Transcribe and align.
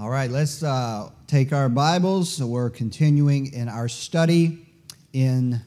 All 0.00 0.08
right, 0.08 0.30
let's 0.30 0.62
uh, 0.62 1.10
take 1.26 1.52
our 1.52 1.68
Bibles. 1.68 2.32
So 2.32 2.46
We're 2.46 2.70
continuing 2.70 3.52
in 3.52 3.68
our 3.68 3.86
study 3.86 4.66
in 5.12 5.60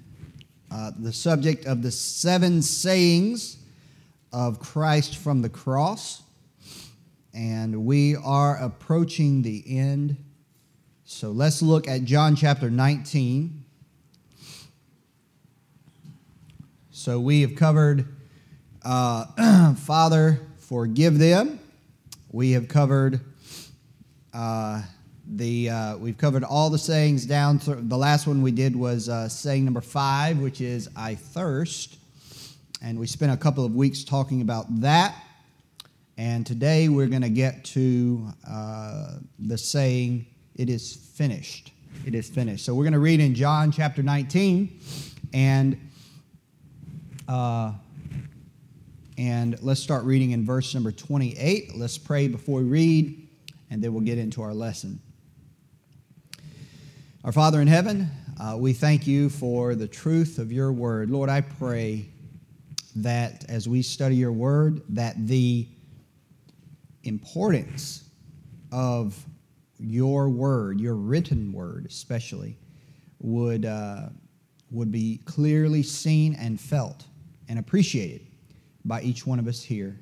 uh, 0.72 0.90
the 0.98 1.14
subject 1.14 1.68
of 1.68 1.84
the 1.84 1.92
seven 1.92 2.64
sayings 2.64 3.58
of 4.32 4.60
Christ 4.60 5.18
from 5.18 5.44
the 5.44 5.50
cross. 5.50 6.24
And 7.32 7.86
we 7.86 8.16
are 8.16 8.58
approaching 8.58 9.44
the 9.44 9.64
end. 9.68 10.18
So 11.06 11.30
let's 11.30 11.62
look 11.62 11.88
at 11.88 12.04
John 12.04 12.36
chapter 12.36 12.72
19. 12.72 13.64
So 16.90 17.20
we 17.20 17.42
have 17.42 17.56
covered 17.56 18.08
uh, 18.84 19.76
Father, 19.76 20.40
forgive 20.58 21.20
them. 21.20 21.60
We 22.32 22.54
have 22.54 22.68
covered 22.68 23.22
uh, 24.34 24.82
the 25.28 25.70
uh, 25.70 25.98
we've 25.98 26.18
covered 26.18 26.44
all 26.44 26.70
the 26.70 26.78
sayings 26.78 27.26
down. 27.26 27.62
The 27.64 27.98
last 27.98 28.28
one 28.28 28.42
we 28.42 28.52
did 28.52 28.76
was 28.76 29.10
uh, 29.10 29.30
saying 29.30 29.64
number 29.64 29.82
five, 29.82 30.40
which 30.40 30.60
is 30.60 30.90
"I 30.96 31.16
thirst," 31.16 31.98
and 32.82 33.00
we 33.00 33.08
spent 33.08 33.32
a 33.32 33.38
couple 33.38 33.64
of 33.64 33.76
weeks 33.76 34.04
talking 34.04 34.42
about 34.42 34.66
that. 34.82 35.16
And 36.18 36.46
today 36.46 36.90
we're 36.90 37.08
going 37.08 37.22
to 37.22 37.30
get 37.30 37.64
to 37.66 38.28
uh, 38.50 39.18
the 39.40 39.58
saying, 39.58 40.26
"It 40.56 40.70
is 40.70 40.96
finished." 40.96 41.72
It 42.06 42.16
is 42.16 42.28
finished. 42.28 42.66
So 42.66 42.74
we're 42.74 42.84
going 42.84 42.94
to 42.94 43.00
read 43.00 43.20
in 43.22 43.34
John 43.36 43.72
chapter 43.72 44.04
19, 44.04 44.80
and 45.32 45.90
uh, 47.30 47.74
and 49.18 49.62
let's 49.62 49.80
start 49.80 50.04
reading 50.04 50.32
in 50.32 50.44
verse 50.44 50.74
number 50.74 50.92
28. 50.92 51.78
Let's 51.78 51.98
pray 51.98 52.28
before 52.28 52.60
we 52.60 52.66
read 52.66 53.23
and 53.70 53.84
then 53.84 53.94
we'll 53.94 54.04
get 54.04 54.18
into 54.18 54.42
our 54.42 54.54
lesson. 54.54 55.00
Our 57.24 57.32
Father 57.32 57.62
in 57.62 57.68
heaven, 57.68 58.10
uh, 58.40 58.58
we 58.60 58.74
thank 58.74 59.08
you 59.08 59.30
for 59.30 59.76
the 59.76 59.88
truth 59.88 60.40
of 60.40 60.52
your 60.52 60.74
word. 60.74 61.10
Lord, 61.10 61.30
I 61.30 61.42
pray 61.42 62.08
that 62.98 63.46
as 63.50 63.68
we 63.68 63.82
study 63.82 64.16
your 64.16 64.32
word, 64.32 64.82
that 64.90 65.16
the 65.28 65.68
importance 67.04 68.10
of 68.72 69.26
your 69.80 70.30
word, 70.30 70.80
your 70.80 70.96
written 70.96 71.54
word 71.54 71.86
especially, 71.86 72.58
would, 73.20 73.66
uh, 73.66 74.10
would 74.72 74.92
be 74.92 75.22
clearly 75.26 75.84
seen 75.84 76.36
and 76.36 76.60
felt 76.60 77.06
and 77.48 77.60
appreciated 77.60 78.28
by 78.86 79.02
each 79.02 79.26
one 79.26 79.40
of 79.40 79.48
us 79.48 79.62
here. 79.64 80.00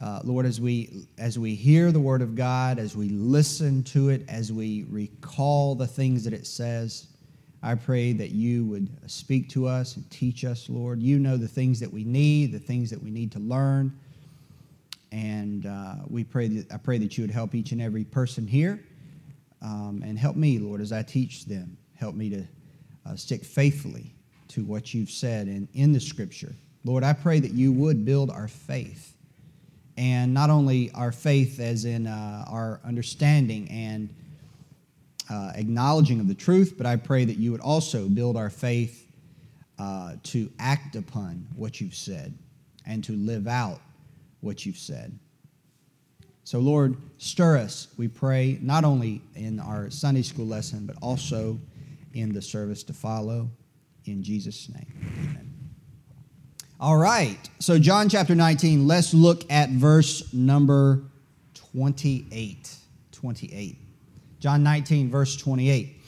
Uh, 0.00 0.20
Lord, 0.24 0.46
as 0.46 0.60
we, 0.60 1.06
as 1.18 1.38
we 1.38 1.54
hear 1.54 1.92
the 1.92 2.00
Word 2.00 2.22
of 2.22 2.34
God, 2.34 2.78
as 2.78 2.96
we 2.96 3.10
listen 3.10 3.82
to 3.84 4.08
it, 4.08 4.24
as 4.28 4.50
we 4.50 4.86
recall 4.88 5.74
the 5.74 5.86
things 5.86 6.24
that 6.24 6.32
it 6.32 6.46
says, 6.46 7.08
I 7.62 7.74
pray 7.74 8.14
that 8.14 8.30
you 8.30 8.64
would 8.64 8.88
speak 9.10 9.50
to 9.50 9.66
us 9.66 9.96
and 9.96 10.10
teach 10.10 10.46
us, 10.46 10.70
Lord. 10.70 11.02
You 11.02 11.18
know 11.18 11.36
the 11.36 11.48
things 11.48 11.78
that 11.80 11.92
we 11.92 12.04
need, 12.04 12.52
the 12.52 12.58
things 12.58 12.88
that 12.88 13.02
we 13.02 13.10
need 13.10 13.30
to 13.32 13.38
learn. 13.38 13.92
And 15.12 15.66
uh, 15.66 15.96
we 16.08 16.24
pray 16.24 16.48
that, 16.48 16.72
I 16.72 16.78
pray 16.78 16.96
that 16.96 17.18
you 17.18 17.24
would 17.24 17.30
help 17.30 17.54
each 17.54 17.72
and 17.72 17.82
every 17.82 18.04
person 18.04 18.46
here 18.46 18.82
um, 19.60 20.02
and 20.06 20.18
help 20.18 20.36
me, 20.36 20.58
Lord, 20.58 20.80
as 20.80 20.92
I 20.92 21.02
teach 21.02 21.44
them. 21.44 21.76
Help 21.96 22.14
me 22.14 22.30
to 22.30 22.46
uh, 23.04 23.16
stick 23.16 23.44
faithfully 23.44 24.14
to 24.48 24.64
what 24.64 24.94
you've 24.94 25.10
said 25.10 25.46
in, 25.46 25.68
in 25.74 25.92
the 25.92 26.00
Scripture. 26.00 26.54
Lord, 26.84 27.04
I 27.04 27.12
pray 27.12 27.40
that 27.40 27.52
you 27.52 27.70
would 27.74 28.06
build 28.06 28.30
our 28.30 28.48
faith 28.48 29.14
and 30.00 30.32
not 30.32 30.48
only 30.48 30.90
our 30.94 31.12
faith 31.12 31.60
as 31.60 31.84
in 31.84 32.06
uh, 32.06 32.46
our 32.48 32.80
understanding 32.86 33.68
and 33.70 34.08
uh, 35.28 35.52
acknowledging 35.54 36.20
of 36.20 36.26
the 36.26 36.34
truth, 36.34 36.74
but 36.78 36.86
I 36.86 36.96
pray 36.96 37.26
that 37.26 37.36
you 37.36 37.52
would 37.52 37.60
also 37.60 38.08
build 38.08 38.38
our 38.38 38.48
faith 38.48 39.06
uh, 39.78 40.14
to 40.22 40.50
act 40.58 40.96
upon 40.96 41.46
what 41.54 41.82
you've 41.82 41.94
said 41.94 42.32
and 42.86 43.04
to 43.04 43.12
live 43.12 43.46
out 43.46 43.78
what 44.40 44.64
you've 44.64 44.78
said. 44.78 45.16
So, 46.44 46.60
Lord, 46.60 46.96
stir 47.18 47.58
us, 47.58 47.88
we 47.98 48.08
pray, 48.08 48.58
not 48.62 48.84
only 48.84 49.20
in 49.34 49.60
our 49.60 49.90
Sunday 49.90 50.22
school 50.22 50.46
lesson, 50.46 50.86
but 50.86 50.96
also 51.02 51.60
in 52.14 52.32
the 52.32 52.40
service 52.40 52.82
to 52.84 52.94
follow. 52.94 53.50
In 54.06 54.22
Jesus' 54.22 54.70
name, 54.70 54.86
amen. 55.18 55.49
All 56.80 56.96
right. 56.96 57.38
So, 57.58 57.78
John 57.78 58.08
chapter 58.08 58.34
19, 58.34 58.86
let's 58.86 59.12
look 59.12 59.44
at 59.52 59.68
verse 59.68 60.32
number 60.32 61.02
28. 61.52 62.74
28. 63.12 63.76
John 64.38 64.62
19, 64.62 65.10
verse 65.10 65.36
28. 65.36 66.00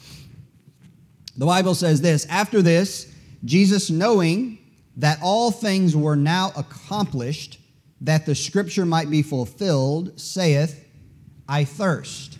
The 1.37 1.45
Bible 1.45 1.75
says 1.75 2.01
this 2.01 2.25
After 2.27 2.63
this, 2.63 3.13
Jesus, 3.45 3.91
knowing 3.91 4.57
that 4.97 5.19
all 5.21 5.51
things 5.51 5.95
were 5.95 6.15
now 6.15 6.51
accomplished, 6.57 7.59
that 8.01 8.25
the 8.25 8.33
scripture 8.33 8.85
might 8.85 9.11
be 9.11 9.21
fulfilled, 9.21 10.19
saith, 10.19 10.87
I 11.47 11.65
thirst. 11.65 12.39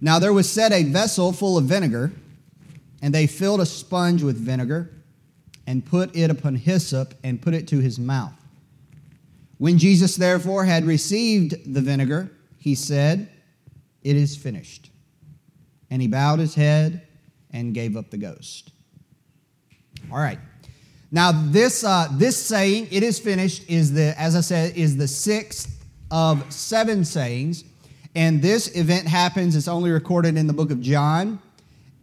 Now 0.00 0.18
there 0.18 0.32
was 0.32 0.50
set 0.50 0.72
a 0.72 0.82
vessel 0.82 1.32
full 1.32 1.58
of 1.58 1.64
vinegar, 1.66 2.10
and 3.00 3.14
they 3.14 3.28
filled 3.28 3.60
a 3.60 3.66
sponge 3.66 4.24
with 4.24 4.36
vinegar 4.36 4.90
and 5.66 5.84
put 5.84 6.14
it 6.14 6.30
upon 6.30 6.56
hyssop 6.56 7.14
and 7.24 7.40
put 7.40 7.54
it 7.54 7.68
to 7.68 7.80
his 7.80 7.98
mouth. 7.98 8.32
When 9.58 9.78
Jesus 9.78 10.16
therefore 10.16 10.64
had 10.64 10.84
received 10.84 11.72
the 11.72 11.80
vinegar, 11.80 12.30
he 12.58 12.74
said, 12.74 13.30
It 14.02 14.16
is 14.16 14.36
finished. 14.36 14.90
And 15.90 16.02
he 16.02 16.08
bowed 16.08 16.38
his 16.38 16.54
head 16.54 17.06
and 17.52 17.72
gave 17.72 17.96
up 17.96 18.10
the 18.10 18.16
ghost. 18.16 18.72
All 20.10 20.18
right. 20.18 20.38
Now, 21.10 21.30
this, 21.32 21.84
uh, 21.84 22.08
this 22.12 22.36
saying, 22.36 22.88
it 22.90 23.04
is 23.04 23.20
finished, 23.20 23.70
is 23.70 23.92
the, 23.92 24.18
as 24.20 24.34
I 24.34 24.40
said, 24.40 24.76
is 24.76 24.96
the 24.96 25.06
sixth 25.06 25.86
of 26.10 26.52
seven 26.52 27.04
sayings. 27.04 27.64
And 28.16 28.42
this 28.42 28.76
event 28.76 29.06
happens, 29.06 29.56
it's 29.56 29.68
only 29.68 29.90
recorded 29.90 30.36
in 30.36 30.46
the 30.46 30.52
book 30.52 30.70
of 30.70 30.80
John. 30.80 31.40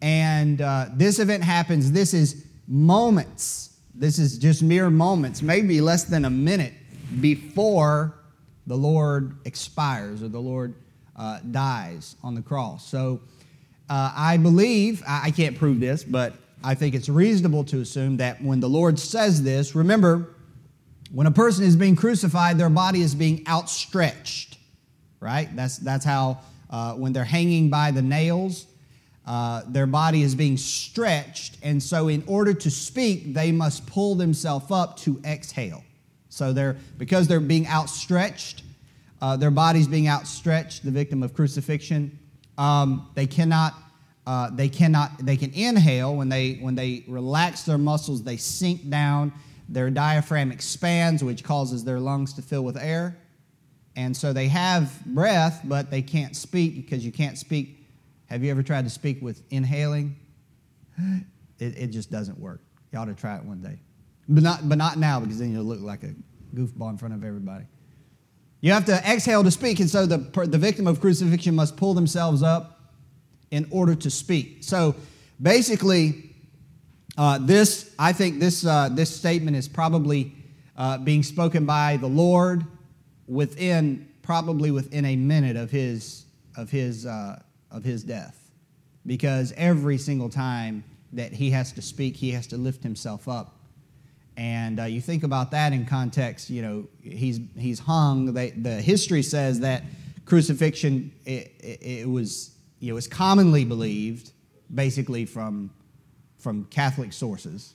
And 0.00 0.60
uh, 0.60 0.86
this 0.94 1.18
event 1.18 1.44
happens, 1.44 1.92
this 1.92 2.14
is 2.14 2.46
moments, 2.66 3.76
this 3.94 4.18
is 4.18 4.38
just 4.38 4.62
mere 4.62 4.90
moments, 4.90 5.42
maybe 5.42 5.80
less 5.80 6.04
than 6.04 6.24
a 6.24 6.30
minute 6.30 6.72
before 7.20 8.14
the 8.66 8.76
Lord 8.76 9.36
expires 9.44 10.22
or 10.22 10.28
the 10.28 10.40
Lord 10.40 10.74
uh, 11.16 11.40
dies 11.50 12.16
on 12.22 12.34
the 12.34 12.42
cross. 12.42 12.86
So 12.86 13.20
uh, 13.90 14.12
I 14.16 14.36
believe, 14.36 15.02
I 15.06 15.30
can't 15.30 15.58
prove 15.58 15.80
this, 15.80 16.04
but 16.04 16.34
I 16.64 16.74
think 16.74 16.94
it's 16.94 17.08
reasonable 17.08 17.64
to 17.64 17.80
assume 17.80 18.18
that 18.18 18.42
when 18.42 18.60
the 18.60 18.68
Lord 18.68 18.98
says 18.98 19.42
this, 19.42 19.74
remember, 19.74 20.34
when 21.10 21.26
a 21.26 21.30
person 21.30 21.64
is 21.64 21.76
being 21.76 21.96
crucified, 21.96 22.56
their 22.56 22.70
body 22.70 23.02
is 23.02 23.14
being 23.14 23.44
outstretched, 23.46 24.56
right? 25.20 25.54
That's, 25.54 25.76
that's 25.78 26.04
how, 26.04 26.38
uh, 26.70 26.94
when 26.94 27.12
they're 27.12 27.24
hanging 27.24 27.68
by 27.68 27.90
the 27.90 28.00
nails, 28.00 28.66
uh, 29.24 29.62
their 29.68 29.86
body 29.86 30.22
is 30.22 30.34
being 30.34 30.56
stretched, 30.56 31.58
and 31.62 31.80
so 31.80 32.08
in 32.08 32.24
order 32.26 32.52
to 32.52 32.70
speak, 32.70 33.34
they 33.34 33.52
must 33.52 33.86
pull 33.86 34.16
themselves 34.16 34.70
up 34.70 34.96
to 34.98 35.20
exhale. 35.24 35.84
So 36.28 36.52
they're 36.52 36.76
because 36.98 37.28
they're 37.28 37.40
being 37.40 37.66
outstretched, 37.68 38.62
uh, 39.20 39.36
their 39.36 39.52
body's 39.52 39.86
being 39.86 40.08
outstretched. 40.08 40.84
The 40.84 40.90
victim 40.90 41.22
of 41.22 41.34
crucifixion, 41.34 42.18
um, 42.58 43.10
they 43.14 43.26
cannot. 43.26 43.74
Uh, 44.26 44.50
they 44.50 44.68
cannot. 44.68 45.24
They 45.24 45.36
can 45.36 45.52
inhale 45.52 46.16
when 46.16 46.28
they 46.28 46.54
when 46.54 46.74
they 46.74 47.04
relax 47.06 47.62
their 47.62 47.78
muscles. 47.78 48.22
They 48.22 48.36
sink 48.36 48.90
down. 48.90 49.32
Their 49.68 49.90
diaphragm 49.90 50.50
expands, 50.50 51.22
which 51.22 51.44
causes 51.44 51.84
their 51.84 52.00
lungs 52.00 52.32
to 52.34 52.42
fill 52.42 52.62
with 52.62 52.76
air, 52.76 53.16
and 53.94 54.16
so 54.16 54.32
they 54.32 54.48
have 54.48 55.04
breath, 55.06 55.60
but 55.64 55.90
they 55.90 56.02
can't 56.02 56.34
speak 56.34 56.74
because 56.74 57.04
you 57.04 57.12
can't 57.12 57.38
speak 57.38 57.81
have 58.32 58.42
you 58.42 58.50
ever 58.50 58.62
tried 58.62 58.84
to 58.84 58.90
speak 58.90 59.20
with 59.20 59.42
inhaling? 59.50 60.16
It, 61.58 61.78
it 61.78 61.86
just 61.88 62.10
doesn't 62.10 62.38
work. 62.38 62.62
You 62.90 62.98
ought 62.98 63.04
to 63.04 63.14
try 63.14 63.36
it 63.36 63.44
one 63.44 63.60
day. 63.60 63.78
But 64.26 64.42
not, 64.42 64.68
but 64.68 64.78
not 64.78 64.96
now 64.96 65.20
because 65.20 65.38
then 65.38 65.52
you'll 65.52 65.64
look 65.64 65.82
like 65.82 66.02
a 66.02 66.14
goofball 66.54 66.90
in 66.90 66.96
front 66.96 67.12
of 67.12 67.24
everybody. 67.24 67.66
You 68.62 68.72
have 68.72 68.86
to 68.86 68.94
exhale 68.94 69.44
to 69.44 69.50
speak, 69.50 69.80
and 69.80 69.90
so 69.90 70.06
the, 70.06 70.16
the 70.46 70.56
victim 70.56 70.86
of 70.86 71.00
crucifixion 71.00 71.54
must 71.54 71.76
pull 71.76 71.92
themselves 71.92 72.42
up 72.42 72.80
in 73.50 73.66
order 73.70 73.94
to 73.96 74.10
speak. 74.10 74.64
So 74.64 74.94
basically, 75.40 76.34
uh, 77.18 77.38
this, 77.38 77.94
I 77.98 78.14
think 78.14 78.40
this, 78.40 78.64
uh, 78.64 78.88
this 78.90 79.14
statement 79.14 79.58
is 79.58 79.68
probably 79.68 80.34
uh, 80.74 80.96
being 80.98 81.22
spoken 81.22 81.66
by 81.66 81.98
the 81.98 82.06
Lord 82.06 82.64
within, 83.26 84.08
probably 84.22 84.70
within 84.70 85.04
a 85.04 85.16
minute 85.16 85.56
of 85.56 85.70
his, 85.70 86.24
of 86.56 86.70
his 86.70 87.04
uh, 87.04 87.42
of 87.72 87.82
his 87.82 88.04
death. 88.04 88.50
Because 89.04 89.52
every 89.56 89.98
single 89.98 90.28
time 90.28 90.84
that 91.12 91.32
he 91.32 91.50
has 91.50 91.72
to 91.72 91.82
speak, 91.82 92.16
he 92.16 92.30
has 92.30 92.46
to 92.48 92.56
lift 92.56 92.82
himself 92.82 93.26
up. 93.26 93.56
And 94.36 94.80
uh, 94.80 94.84
you 94.84 95.00
think 95.00 95.24
about 95.24 95.50
that 95.50 95.72
in 95.72 95.84
context, 95.84 96.48
you 96.48 96.62
know, 96.62 96.86
he's, 97.02 97.40
he's 97.58 97.80
hung. 97.80 98.32
They, 98.32 98.50
the 98.50 98.80
history 98.80 99.22
says 99.22 99.60
that 99.60 99.82
crucifixion, 100.24 101.12
it, 101.26 101.52
it, 101.60 101.82
it 101.82 102.08
was, 102.08 102.52
it 102.80 102.92
was 102.92 103.06
commonly 103.06 103.64
believed, 103.64 104.32
basically 104.72 105.26
from, 105.26 105.70
from 106.38 106.64
Catholic 106.66 107.12
sources, 107.12 107.74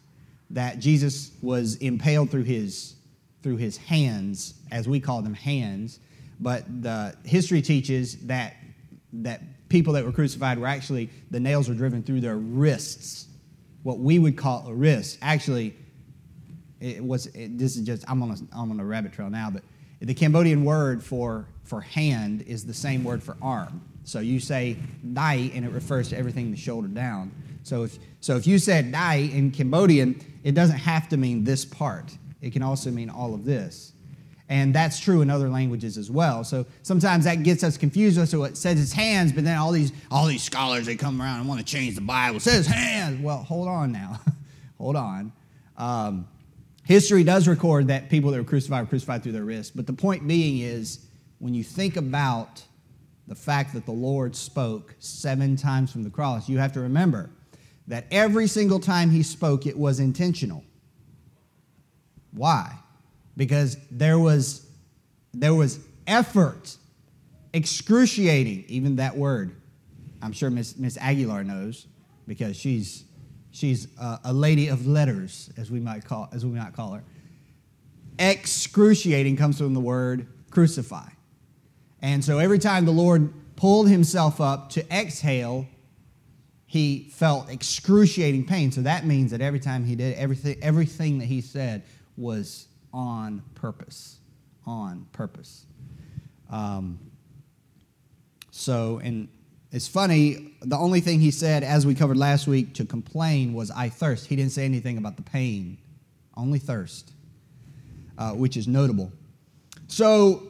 that 0.49 0.79
Jesus 0.79 1.31
was 1.41 1.75
impaled 1.75 2.31
through 2.31 2.43
his, 2.43 2.95
through 3.43 3.57
his 3.57 3.77
hands, 3.77 4.55
as 4.71 4.87
we 4.87 4.99
call 4.99 5.21
them 5.21 5.33
hands. 5.33 5.99
But 6.39 6.63
the 6.81 7.15
history 7.23 7.61
teaches 7.61 8.17
that, 8.27 8.55
that 9.13 9.41
people 9.69 9.93
that 9.93 10.05
were 10.05 10.11
crucified 10.11 10.57
were 10.57 10.67
actually, 10.67 11.09
the 11.31 11.39
nails 11.39 11.69
were 11.69 11.75
driven 11.75 12.03
through 12.03 12.21
their 12.21 12.37
wrists, 12.37 13.27
what 13.83 13.99
we 13.99 14.19
would 14.19 14.37
call 14.37 14.67
a 14.67 14.73
wrist. 14.73 15.17
Actually, 15.21 15.75
it 16.79 17.03
was, 17.03 17.27
it, 17.27 17.57
this 17.57 17.75
is 17.75 17.85
just, 17.85 18.03
I'm 18.09 18.21
on, 18.23 18.31
a, 18.31 18.55
I'm 18.55 18.71
on 18.71 18.79
a 18.79 18.85
rabbit 18.85 19.13
trail 19.13 19.29
now, 19.29 19.49
but 19.49 19.63
the 19.99 20.13
Cambodian 20.13 20.63
word 20.63 21.03
for, 21.03 21.47
for 21.63 21.81
hand 21.81 22.43
is 22.43 22.65
the 22.65 22.73
same 22.73 23.03
word 23.03 23.23
for 23.23 23.35
arm. 23.41 23.81
So 24.03 24.19
you 24.19 24.39
say 24.39 24.77
dai, 25.13 25.51
and 25.53 25.65
it 25.65 25.71
refers 25.71 26.09
to 26.09 26.17
everything 26.17 26.51
the 26.51 26.57
shoulder 26.57 26.87
down. 26.87 27.31
So 27.63 27.83
if, 27.83 27.97
so 28.21 28.37
if 28.37 28.47
you 28.47 28.59
said 28.59 28.91
dai 28.91 29.15
in 29.15 29.51
Cambodian, 29.51 30.21
it 30.43 30.53
doesn't 30.53 30.77
have 30.77 31.09
to 31.09 31.17
mean 31.17 31.43
this 31.43 31.65
part. 31.65 32.15
It 32.41 32.53
can 32.53 32.61
also 32.61 32.91
mean 32.91 33.09
all 33.09 33.33
of 33.33 33.43
this. 33.43 33.93
And 34.49 34.73
that's 34.73 34.99
true 34.99 35.21
in 35.21 35.29
other 35.29 35.49
languages 35.49 35.97
as 35.97 36.09
well. 36.09 36.43
So 36.43 36.65
sometimes 36.81 37.25
that 37.25 37.43
gets 37.43 37.63
us 37.63 37.75
confused. 37.75 38.29
So 38.29 38.43
it 38.45 38.55
says 38.55 38.81
it's 38.81 38.93
hands, 38.93 39.33
but 39.33 39.43
then 39.43 39.57
all 39.57 39.71
these, 39.71 39.91
all 40.09 40.25
these 40.25 40.43
scholars, 40.43 40.85
they 40.85 40.95
come 40.95 41.21
around 41.21 41.41
and 41.41 41.49
want 41.49 41.59
to 41.59 41.65
change 41.65 41.95
the 41.95 42.01
Bible. 42.01 42.37
It 42.37 42.43
says 42.43 42.65
hands. 42.65 43.21
Well, 43.21 43.39
hold 43.39 43.67
on 43.67 43.91
now. 43.91 44.21
hold 44.77 44.95
on. 44.95 45.33
Um, 45.75 46.27
history 46.85 47.25
does 47.25 47.47
record 47.47 47.87
that 47.87 48.09
people 48.09 48.31
that 48.31 48.37
were 48.37 48.45
crucified 48.45 48.85
were 48.85 48.89
crucified 48.89 49.21
through 49.21 49.33
their 49.33 49.43
wrists. 49.43 49.73
But 49.75 49.85
the 49.85 49.93
point 49.93 50.25
being 50.25 50.59
is 50.59 51.05
when 51.39 51.53
you 51.53 51.63
think 51.63 51.97
about 51.97 52.63
the 53.27 53.35
fact 53.35 53.73
that 53.73 53.85
the 53.85 53.91
Lord 53.91 54.33
spoke 54.33 54.95
seven 54.99 55.57
times 55.57 55.91
from 55.91 56.03
the 56.03 56.09
cross, 56.09 56.47
you 56.47 56.57
have 56.57 56.71
to 56.73 56.79
remember 56.79 57.29
that 57.87 58.05
every 58.11 58.47
single 58.47 58.79
time 58.79 59.09
he 59.09 59.23
spoke, 59.23 59.65
it 59.65 59.77
was 59.77 59.99
intentional. 59.99 60.63
Why? 62.31 62.77
Because 63.37 63.77
there 63.89 64.19
was, 64.19 64.67
there 65.33 65.53
was 65.55 65.79
effort, 66.05 66.75
excruciating, 67.53 68.65
even 68.67 68.97
that 68.97 69.15
word. 69.15 69.55
I'm 70.21 70.33
sure 70.33 70.49
Miss, 70.49 70.75
Miss 70.75 70.97
Aguilar 70.97 71.43
knows 71.45 71.87
because 72.27 72.57
she's, 72.57 73.05
she's 73.51 73.87
a, 73.97 74.19
a 74.25 74.33
lady 74.33 74.67
of 74.67 74.87
letters, 74.87 75.49
as 75.55 75.71
we, 75.71 75.79
might 75.79 76.03
call, 76.03 76.27
as 76.33 76.45
we 76.45 76.57
might 76.57 76.73
call 76.73 76.93
her. 76.93 77.03
Excruciating 78.19 79.37
comes 79.37 79.59
from 79.59 79.73
the 79.73 79.79
word 79.79 80.27
crucify. 80.49 81.07
And 82.01 82.23
so 82.23 82.39
every 82.39 82.59
time 82.59 82.85
the 82.85 82.91
Lord 82.91 83.31
pulled 83.55 83.89
himself 83.89 84.41
up 84.41 84.69
to 84.71 84.93
exhale, 84.93 85.67
he 86.65 87.09
felt 87.13 87.49
excruciating 87.49 88.45
pain. 88.45 88.71
So 88.71 88.81
that 88.81 89.05
means 89.05 89.31
that 89.31 89.41
every 89.41 89.59
time 89.59 89.85
he 89.85 89.95
did 89.95 90.15
everything, 90.17 90.57
everything 90.61 91.19
that 91.19 91.25
he 91.25 91.41
said 91.41 91.83
was 92.17 92.67
on 92.97 93.43
purpose. 93.53 94.17
On 94.65 95.05
purpose. 95.11 95.65
Um, 96.49 96.99
so, 98.49 98.99
and 99.03 99.27
it's 99.71 99.87
funny, 99.87 100.55
the 100.61 100.77
only 100.77 100.99
thing 100.99 101.19
he 101.19 101.29
said, 101.29 101.63
as 101.63 101.85
we 101.85 101.93
covered 101.93 102.17
last 102.17 102.47
week, 102.47 102.73
to 102.73 102.85
complain 102.85 103.53
was, 103.53 103.69
I 103.69 103.89
thirst. 103.89 104.25
He 104.25 104.35
didn't 104.35 104.51
say 104.51 104.65
anything 104.65 104.97
about 104.97 105.15
the 105.15 105.21
pain, 105.21 105.77
only 106.35 106.57
thirst, 106.57 107.11
uh, 108.17 108.31
which 108.31 108.57
is 108.57 108.67
notable. 108.67 109.11
So, 109.87 110.41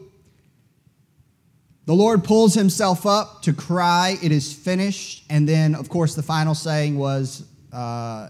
the 1.86 1.94
Lord 1.94 2.24
pulls 2.24 2.54
himself 2.54 3.06
up 3.06 3.42
to 3.44 3.54
cry, 3.54 4.16
It 4.24 4.32
is 4.32 4.54
finished. 4.54 5.26
And 5.30 5.48
then, 5.48 5.76
of 5.76 5.90
course, 5.90 6.16
the 6.16 6.24
final 6.24 6.56
saying 6.56 6.98
was, 6.98 7.44
uh, 7.74 8.30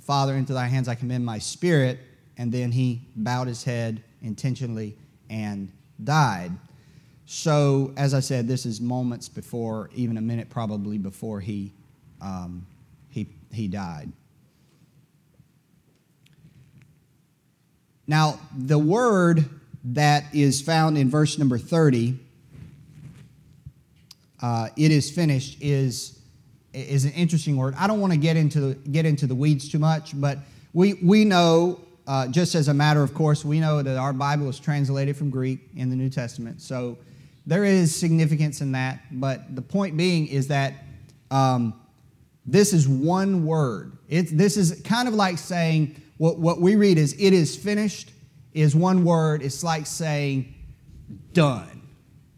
Father, 0.00 0.34
into 0.34 0.54
thy 0.54 0.66
hands 0.66 0.88
I 0.88 0.96
commend 0.96 1.24
my 1.24 1.38
spirit. 1.38 2.00
And 2.36 2.50
then 2.50 2.72
he 2.72 3.02
bowed 3.16 3.46
his 3.46 3.64
head 3.64 4.02
intentionally 4.22 4.96
and 5.30 5.70
died. 6.02 6.52
So, 7.26 7.92
as 7.96 8.12
I 8.12 8.20
said, 8.20 8.46
this 8.48 8.66
is 8.66 8.80
moments 8.80 9.28
before, 9.28 9.88
even 9.94 10.18
a 10.18 10.20
minute 10.20 10.50
probably 10.50 10.98
before 10.98 11.40
he, 11.40 11.72
um, 12.20 12.66
he, 13.08 13.26
he 13.50 13.68
died. 13.68 14.12
Now, 18.06 18.38
the 18.54 18.78
word 18.78 19.48
that 19.84 20.24
is 20.34 20.60
found 20.60 20.98
in 20.98 21.08
verse 21.08 21.38
number 21.38 21.56
30 21.56 22.18
uh, 24.44 24.68
it 24.76 24.90
is 24.90 25.10
finished 25.10 25.56
is 25.62 26.18
is 26.74 27.06
an 27.06 27.12
interesting 27.12 27.56
word. 27.56 27.74
I 27.78 27.86
don't 27.86 27.98
want 27.98 28.12
to 28.12 28.18
get 28.18 28.36
into 28.36 28.60
the, 28.60 28.74
get 28.90 29.06
into 29.06 29.26
the 29.26 29.34
weeds 29.34 29.70
too 29.70 29.78
much, 29.78 30.20
but 30.20 30.38
we 30.74 30.94
we 31.02 31.24
know 31.24 31.80
uh, 32.06 32.28
just 32.28 32.54
as 32.54 32.68
a 32.68 32.74
matter 32.74 33.02
of 33.02 33.14
course 33.14 33.44
we 33.44 33.60
know 33.60 33.82
that 33.82 33.96
our 33.96 34.12
Bible 34.12 34.48
is 34.48 34.58
translated 34.58 35.16
from 35.16 35.30
Greek 35.30 35.60
in 35.76 35.90
the 35.90 35.96
New 35.96 36.10
Testament, 36.10 36.60
so 36.60 36.98
there 37.46 37.64
is 37.64 37.94
significance 37.94 38.60
in 38.60 38.72
that. 38.72 39.00
But 39.10 39.54
the 39.54 39.62
point 39.62 39.96
being 39.96 40.26
is 40.26 40.48
that 40.48 40.74
um, 41.30 41.74
this 42.46 42.72
is 42.72 42.88
one 42.88 43.44
word. 43.44 43.98
This 44.08 44.56
is 44.56 44.80
kind 44.82 45.08
of 45.08 45.14
like 45.14 45.38
saying 45.38 46.00
what 46.18 46.38
what 46.38 46.60
we 46.60 46.76
read 46.76 46.98
is 46.98 47.14
it 47.18 47.32
is 47.32 47.56
finished 47.56 48.12
is 48.52 48.74
one 48.74 49.04
word. 49.04 49.42
It's 49.42 49.64
like 49.64 49.86
saying 49.86 50.54
done. 51.32 51.82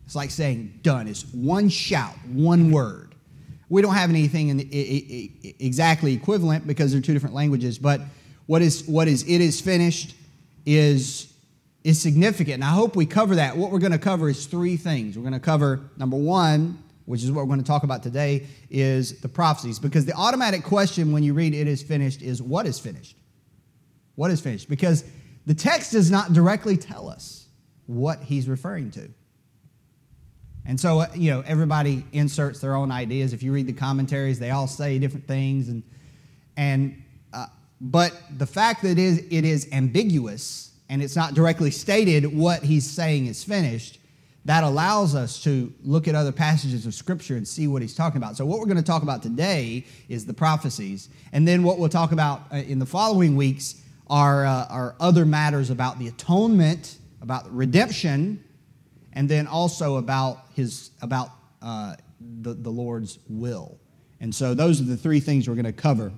It's 0.07 0.15
like 0.15 0.31
saying 0.31 0.81
done. 0.83 1.09
It's 1.09 1.25
one 1.33 1.69
shout, 1.69 2.15
one 2.27 2.71
word. 2.71 3.15
We 3.69 3.83
don't 3.83 3.95
have 3.95 4.11
anything 4.11 4.49
in 4.49 4.57
the, 4.59 5.57
exactly 5.59 6.15
equivalent 6.15 6.67
because 6.67 6.93
they're 6.93 7.01
two 7.01 7.13
different 7.13 7.35
languages, 7.35 7.79
but 7.79 8.01
what 8.47 8.63
is, 8.63 8.85
what 8.87 9.09
is 9.09 9.23
it 9.25 9.41
is 9.41 9.61
finished 9.61 10.15
is, 10.65 11.33
is 11.85 12.01
significant. 12.01 12.55
And 12.55 12.65
I 12.65 12.71
hope 12.71 12.97
we 12.97 13.07
cover 13.07 13.37
that. 13.37 13.57
What 13.57 13.71
we're 13.71 13.79
going 13.79 13.93
to 13.93 13.99
cover 13.99 14.29
is 14.29 14.47
three 14.47 14.77
things. 14.77 15.17
We're 15.17 15.23
going 15.23 15.35
to 15.35 15.41
cover 15.41 15.81
number 15.97 16.17
one, 16.17 16.83
which 17.05 17.23
is 17.23 17.31
what 17.31 17.43
we're 17.43 17.55
going 17.55 17.63
to 17.63 17.67
talk 17.67 17.83
about 17.83 18.03
today, 18.03 18.47
is 18.71 19.21
the 19.21 19.29
prophecies. 19.29 19.79
Because 19.79 20.05
the 20.05 20.15
automatic 20.15 20.65
question 20.65 21.13
when 21.13 21.23
you 21.23 21.35
read 21.35 21.55
it 21.55 21.69
is 21.69 21.83
finished 21.83 22.23
is 22.23 22.43
what 22.43 22.67
is 22.67 22.79
finished? 22.79 23.17
What 24.17 24.31
is 24.31 24.41
finished? 24.41 24.69
Because 24.69 25.05
the 25.47 25.55
text 25.55 25.93
does 25.93 26.11
not 26.11 26.33
directly 26.33 26.77
tell 26.77 27.09
us 27.09 27.47
what 27.87 28.21
he's 28.21 28.49
referring 28.49 28.91
to. 28.93 29.09
And 30.65 30.81
so, 30.81 31.01
uh, 31.01 31.07
you 31.15 31.31
know, 31.31 31.45
everybody 31.47 32.05
inserts 32.13 32.61
their 32.61 32.75
own 32.75 32.91
ideas. 32.91 33.33
If 33.33 33.43
you 33.43 33.53
read 33.53 33.69
the 33.69 33.73
commentaries, 33.73 34.41
they 34.41 34.51
all 34.51 34.67
say 34.67 34.99
different 34.99 35.29
things. 35.29 35.69
And, 35.69 35.85
and 36.57 37.03
uh, 37.33 37.47
but 37.81 38.13
the 38.39 38.47
fact 38.47 38.83
that 38.83 38.93
it 38.93 38.99
is, 38.99 39.19
it 39.31 39.45
is 39.45 39.69
ambiguous 39.73 40.73
and 40.89 41.03
it's 41.03 41.17
not 41.17 41.35
directly 41.35 41.71
stated 41.71 42.25
what 42.25 42.63
he's 42.63 42.89
saying 42.89 43.27
is 43.27 43.43
finished, 43.43 43.99
that 44.45 44.63
allows 44.63 45.17
us 45.17 45.43
to 45.43 45.73
look 45.83 46.07
at 46.07 46.15
other 46.15 46.31
passages 46.31 46.87
of 46.87 46.95
Scripture 46.95 47.37
and 47.37 47.47
see 47.47 47.67
what 47.67 47.83
he's 47.83 47.95
talking 47.95 48.19
about. 48.19 48.37
So, 48.37 48.47
what 48.47 48.61
we're 48.61 48.67
going 48.67 48.77
to 48.77 48.83
talk 48.83 49.03
about 49.03 49.21
today 49.21 49.85
is 50.09 50.25
the 50.25 50.33
prophecies. 50.33 51.09
And 51.33 51.47
then, 51.47 51.65
what 51.65 51.79
we'll 51.79 51.89
talk 51.89 52.13
about 52.13 52.43
uh, 52.53 52.59
in 52.59 52.79
the 52.79 52.87
following 52.87 53.35
weeks 53.35 53.83
are, 54.09 54.47
uh, 54.47 54.67
are 54.71 54.95
other 55.01 55.27
matters 55.27 55.71
about 55.71 55.99
the 55.99 56.07
atonement, 56.07 56.99
about 57.21 57.53
redemption, 57.53 58.43
and 59.15 59.29
then 59.29 59.49
also 59.49 59.97
about 59.97 60.45
his 60.55 60.91
about 61.03 61.31
uh, 61.61 61.97
the, 62.43 62.55
the 62.55 62.71
Lord's 62.71 63.19
will. 63.29 63.79
And 64.21 64.33
so 64.33 64.55
those 64.55 64.81
are 64.81 64.85
the 64.85 64.97
three 64.97 65.21
things 65.21 65.49
we're 65.49 65.57
going 65.57 65.65
to 65.65 65.73
cover. 65.73 66.13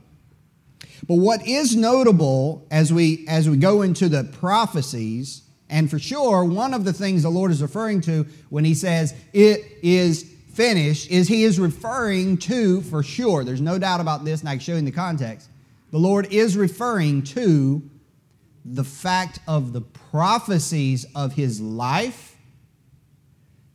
But 1.06 1.16
what 1.16 1.46
is 1.46 1.76
notable 1.76 2.66
as 2.70 2.92
we 2.92 3.26
as 3.28 3.48
we 3.48 3.56
go 3.56 3.82
into 3.82 4.08
the 4.08 4.24
prophecies, 4.24 5.42
and 5.68 5.90
for 5.90 5.98
sure, 5.98 6.44
one 6.44 6.74
of 6.74 6.84
the 6.84 6.92
things 6.92 7.22
the 7.22 7.30
Lord 7.30 7.50
is 7.50 7.62
referring 7.62 8.00
to 8.02 8.26
when 8.50 8.64
he 8.64 8.74
says 8.74 9.14
it 9.32 9.60
is 9.82 10.34
finished 10.52 11.10
is 11.10 11.28
he 11.28 11.44
is 11.44 11.60
referring 11.60 12.36
to, 12.38 12.82
for 12.82 13.02
sure, 13.02 13.44
there's 13.44 13.60
no 13.60 13.78
doubt 13.78 14.00
about 14.00 14.24
this, 14.24 14.40
and 14.40 14.48
I 14.48 14.52
can 14.54 14.60
show 14.60 14.72
you 14.72 14.78
in 14.78 14.84
the 14.84 14.90
context. 14.90 15.48
The 15.90 15.98
Lord 15.98 16.32
is 16.32 16.56
referring 16.56 17.22
to 17.24 17.82
the 18.64 18.84
fact 18.84 19.38
of 19.46 19.72
the 19.72 19.80
prophecies 19.80 21.06
of 21.14 21.32
his 21.32 21.60
life 21.60 22.28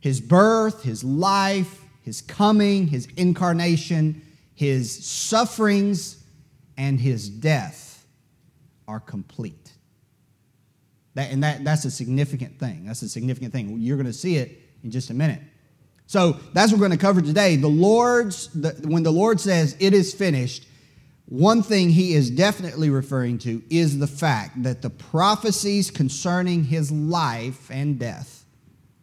his 0.04 0.20
birth, 0.20 0.82
his 0.82 1.02
life, 1.02 1.82
his 2.02 2.20
coming, 2.20 2.88
his 2.88 3.08
incarnation, 3.16 4.20
his 4.54 5.02
sufferings, 5.02 6.22
and 6.76 7.00
his 7.00 7.28
death 7.28 8.06
are 8.86 9.00
complete. 9.00 9.72
That, 11.14 11.30
and 11.30 11.42
that, 11.44 11.64
that's 11.64 11.84
a 11.84 11.90
significant 11.90 12.58
thing. 12.58 12.86
That's 12.86 13.02
a 13.02 13.08
significant 13.08 13.52
thing. 13.52 13.78
You're 13.78 13.96
going 13.96 14.06
to 14.06 14.12
see 14.12 14.36
it 14.36 14.60
in 14.82 14.90
just 14.90 15.10
a 15.10 15.14
minute. 15.14 15.40
So 16.06 16.32
that's 16.52 16.70
what 16.70 16.80
we're 16.80 16.88
going 16.88 16.98
to 16.98 17.04
cover 17.04 17.22
today. 17.22 17.56
The 17.56 17.68
Lord's, 17.68 18.48
the, 18.48 18.70
when 18.84 19.02
the 19.02 19.12
Lord 19.12 19.40
says 19.40 19.76
it 19.80 19.94
is 19.94 20.12
finished, 20.12 20.66
one 21.26 21.62
thing 21.62 21.88
he 21.88 22.12
is 22.12 22.30
definitely 22.30 22.90
referring 22.90 23.38
to 23.38 23.62
is 23.70 23.98
the 23.98 24.06
fact 24.06 24.62
that 24.62 24.82
the 24.82 24.90
prophecies 24.90 25.90
concerning 25.90 26.64
his 26.64 26.92
life 26.92 27.70
and 27.70 27.98
death 27.98 28.44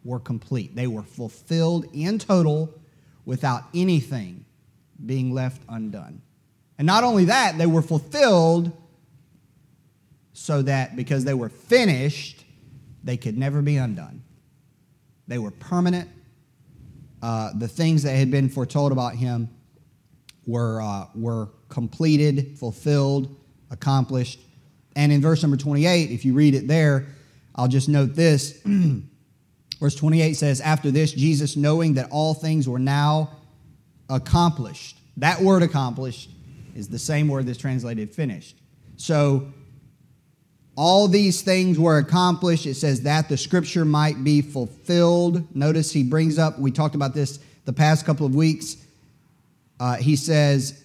were 0.04 0.20
complete. 0.20 0.76
They 0.76 0.86
were 0.86 1.02
fulfilled 1.02 1.86
in 1.92 2.18
total 2.18 2.72
without 3.24 3.64
anything 3.74 4.44
being 5.04 5.32
left 5.32 5.62
undone. 5.68 6.22
And 6.82 6.86
not 6.88 7.04
only 7.04 7.26
that, 7.26 7.58
they 7.58 7.66
were 7.66 7.80
fulfilled 7.80 8.72
so 10.32 10.62
that 10.62 10.96
because 10.96 11.22
they 11.22 11.32
were 11.32 11.48
finished, 11.48 12.44
they 13.04 13.16
could 13.16 13.38
never 13.38 13.62
be 13.62 13.76
undone. 13.76 14.24
They 15.28 15.38
were 15.38 15.52
permanent. 15.52 16.10
Uh, 17.22 17.52
the 17.56 17.68
things 17.68 18.02
that 18.02 18.16
had 18.16 18.32
been 18.32 18.48
foretold 18.48 18.90
about 18.90 19.14
him 19.14 19.48
were, 20.44 20.82
uh, 20.82 21.06
were 21.14 21.50
completed, 21.68 22.58
fulfilled, 22.58 23.32
accomplished. 23.70 24.40
And 24.96 25.12
in 25.12 25.20
verse 25.20 25.40
number 25.40 25.56
28, 25.56 26.10
if 26.10 26.24
you 26.24 26.34
read 26.34 26.56
it 26.56 26.66
there, 26.66 27.06
I'll 27.54 27.68
just 27.68 27.88
note 27.88 28.16
this. 28.16 28.60
verse 29.78 29.94
28 29.94 30.34
says, 30.34 30.60
After 30.60 30.90
this, 30.90 31.12
Jesus, 31.12 31.54
knowing 31.54 31.94
that 31.94 32.08
all 32.10 32.34
things 32.34 32.68
were 32.68 32.80
now 32.80 33.36
accomplished. 34.10 34.98
That 35.18 35.40
word 35.40 35.62
accomplished 35.62 36.28
is 36.74 36.88
the 36.88 36.98
same 36.98 37.28
word 37.28 37.46
that's 37.46 37.58
translated 37.58 38.14
finished. 38.14 38.56
So 38.96 39.52
all 40.76 41.08
these 41.08 41.42
things 41.42 41.78
were 41.78 41.98
accomplished. 41.98 42.66
It 42.66 42.74
says 42.74 43.02
that 43.02 43.28
the 43.28 43.36
scripture 43.36 43.84
might 43.84 44.24
be 44.24 44.40
fulfilled. 44.40 45.54
Notice 45.54 45.92
he 45.92 46.02
brings 46.02 46.38
up, 46.38 46.58
we 46.58 46.70
talked 46.70 46.94
about 46.94 47.14
this 47.14 47.38
the 47.64 47.72
past 47.72 48.06
couple 48.06 48.26
of 48.26 48.34
weeks. 48.34 48.76
Uh, 49.78 49.96
he 49.96 50.16
says, 50.16 50.82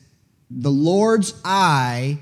The 0.50 0.72
Lord's 0.72 1.40
eye 1.46 2.20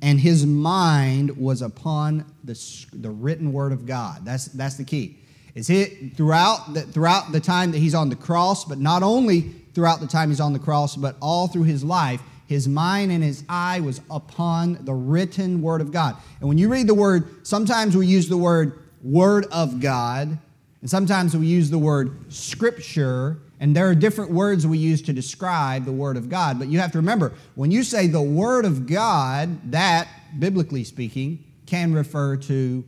and 0.00 0.18
his 0.18 0.44
mind 0.46 1.36
was 1.36 1.62
upon 1.62 2.24
the, 2.42 2.58
the 2.92 3.10
written 3.10 3.52
word 3.52 3.72
of 3.72 3.86
God. 3.86 4.24
That's, 4.24 4.46
that's 4.46 4.76
the 4.76 4.84
key. 4.84 5.18
Is 5.54 5.68
it 5.68 6.16
throughout 6.16 6.72
the, 6.72 6.80
throughout 6.82 7.30
the 7.30 7.40
time 7.40 7.72
that 7.72 7.78
he's 7.78 7.94
on 7.94 8.08
the 8.08 8.16
cross, 8.16 8.64
but 8.64 8.78
not 8.78 9.02
only 9.02 9.52
throughout 9.74 10.00
the 10.00 10.06
time 10.06 10.30
he's 10.30 10.40
on 10.40 10.52
the 10.52 10.58
cross, 10.58 10.96
but 10.96 11.16
all 11.20 11.46
through 11.46 11.64
his 11.64 11.84
life, 11.84 12.22
his 12.52 12.68
mind 12.68 13.10
and 13.10 13.24
his 13.24 13.44
eye 13.48 13.80
was 13.80 14.00
upon 14.10 14.84
the 14.84 14.94
written 14.94 15.60
word 15.60 15.80
of 15.80 15.90
God. 15.90 16.16
And 16.38 16.48
when 16.48 16.58
you 16.58 16.68
read 16.68 16.86
the 16.86 16.94
word, 16.94 17.46
sometimes 17.46 17.96
we 17.96 18.06
use 18.06 18.28
the 18.28 18.36
word 18.36 18.78
word 19.02 19.46
of 19.50 19.80
God, 19.80 20.38
and 20.80 20.90
sometimes 20.90 21.36
we 21.36 21.46
use 21.46 21.70
the 21.70 21.78
word 21.78 22.32
scripture, 22.32 23.38
and 23.58 23.74
there 23.74 23.88
are 23.88 23.94
different 23.94 24.30
words 24.30 24.66
we 24.66 24.78
use 24.78 25.02
to 25.02 25.12
describe 25.12 25.84
the 25.84 25.92
word 25.92 26.16
of 26.16 26.28
God. 26.28 26.58
But 26.58 26.68
you 26.68 26.78
have 26.78 26.92
to 26.92 26.98
remember, 26.98 27.32
when 27.54 27.70
you 27.70 27.82
say 27.82 28.06
the 28.06 28.22
word 28.22 28.64
of 28.64 28.86
God, 28.86 29.72
that, 29.72 30.08
biblically 30.38 30.84
speaking, 30.84 31.44
can 31.66 31.92
refer 31.92 32.36
to 32.36 32.84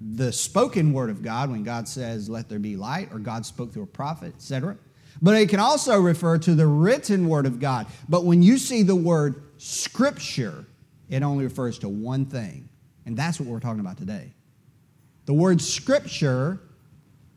the 0.00 0.32
spoken 0.32 0.92
word 0.92 1.08
of 1.08 1.22
God 1.22 1.50
when 1.50 1.64
God 1.64 1.88
says, 1.88 2.28
let 2.28 2.48
there 2.48 2.58
be 2.58 2.76
light, 2.76 3.10
or 3.12 3.18
God 3.18 3.46
spoke 3.46 3.72
through 3.72 3.84
a 3.84 3.86
prophet, 3.86 4.34
etc. 4.34 4.76
But 5.22 5.36
it 5.36 5.48
can 5.48 5.60
also 5.60 6.00
refer 6.00 6.38
to 6.38 6.54
the 6.54 6.66
written 6.66 7.28
word 7.28 7.46
of 7.46 7.60
God. 7.60 7.86
But 8.08 8.24
when 8.24 8.42
you 8.42 8.58
see 8.58 8.82
the 8.82 8.96
word 8.96 9.42
scripture, 9.58 10.64
it 11.08 11.22
only 11.22 11.44
refers 11.44 11.78
to 11.80 11.88
one 11.88 12.26
thing. 12.26 12.68
And 13.06 13.16
that's 13.16 13.38
what 13.38 13.48
we're 13.48 13.60
talking 13.60 13.80
about 13.80 13.98
today. 13.98 14.32
The 15.26 15.34
word 15.34 15.60
scripture 15.60 16.60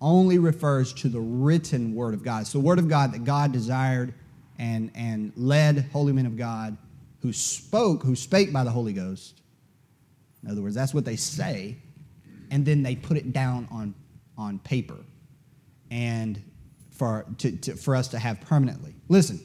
only 0.01 0.39
refers 0.39 0.93
to 0.93 1.09
the 1.09 1.19
written 1.19 1.93
word 1.95 2.13
of 2.13 2.23
God. 2.23 2.41
It's 2.41 2.53
the 2.53 2.59
word 2.59 2.79
of 2.79 2.87
God 2.87 3.13
that 3.13 3.23
God 3.23 3.51
desired 3.51 4.13
and, 4.59 4.91
and 4.95 5.31
led 5.35 5.89
holy 5.91 6.13
men 6.13 6.25
of 6.25 6.37
God 6.37 6.77
who 7.21 7.33
spoke, 7.33 8.03
who 8.03 8.15
spake 8.15 8.53
by 8.53 8.63
the 8.63 8.69
Holy 8.69 8.93
Ghost. 8.93 9.41
In 10.43 10.51
other 10.51 10.61
words, 10.61 10.75
that's 10.75 10.93
what 10.93 11.05
they 11.05 11.15
say. 11.15 11.77
And 12.51 12.65
then 12.65 12.83
they 12.83 12.95
put 12.95 13.17
it 13.17 13.33
down 13.33 13.67
on, 13.71 13.93
on 14.37 14.59
paper. 14.59 14.97
And 15.89 16.41
for, 16.97 17.25
to, 17.39 17.51
to, 17.57 17.75
for 17.75 17.95
us 17.95 18.09
to 18.09 18.19
have 18.19 18.41
permanently. 18.41 18.95
Listen, 19.07 19.39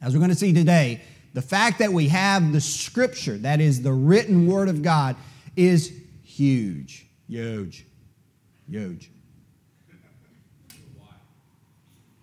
as 0.00 0.12
we're 0.14 0.20
going 0.20 0.30
to 0.30 0.36
see 0.36 0.52
today, 0.52 1.02
the 1.34 1.42
fact 1.42 1.78
that 1.78 1.92
we 1.92 2.08
have 2.08 2.52
the 2.52 2.60
scripture, 2.60 3.38
that 3.38 3.60
is 3.60 3.82
the 3.82 3.92
written 3.92 4.46
word 4.46 4.68
of 4.68 4.82
God, 4.82 5.16
is 5.56 5.92
huge. 6.22 7.06
Huge. 7.28 7.86
Huge. 8.68 9.10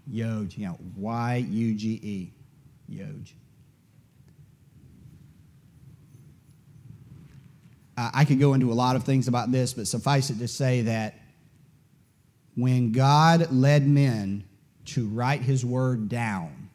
Huge. 0.09 0.57
You 0.57 0.67
know, 0.67 0.77
Y 0.95 1.45
U 1.49 1.75
G 1.75 1.99
E. 2.01 2.33
Huge. 2.87 3.35
I 7.95 8.23
could 8.23 8.39
go 8.39 8.53
into 8.53 8.71
a 8.71 8.73
lot 8.73 8.95
of 8.95 9.03
things 9.03 9.27
about 9.27 9.51
this, 9.51 9.73
but 9.73 9.85
suffice 9.85 10.29
it 10.29 10.39
to 10.39 10.47
say 10.47 10.83
that 10.83 11.18
when 12.59 12.91
God 12.91 13.51
led 13.51 13.87
men 13.87 14.43
to 14.85 15.07
write 15.07 15.41
his 15.41 15.65
word 15.65 16.09
down, 16.09 16.69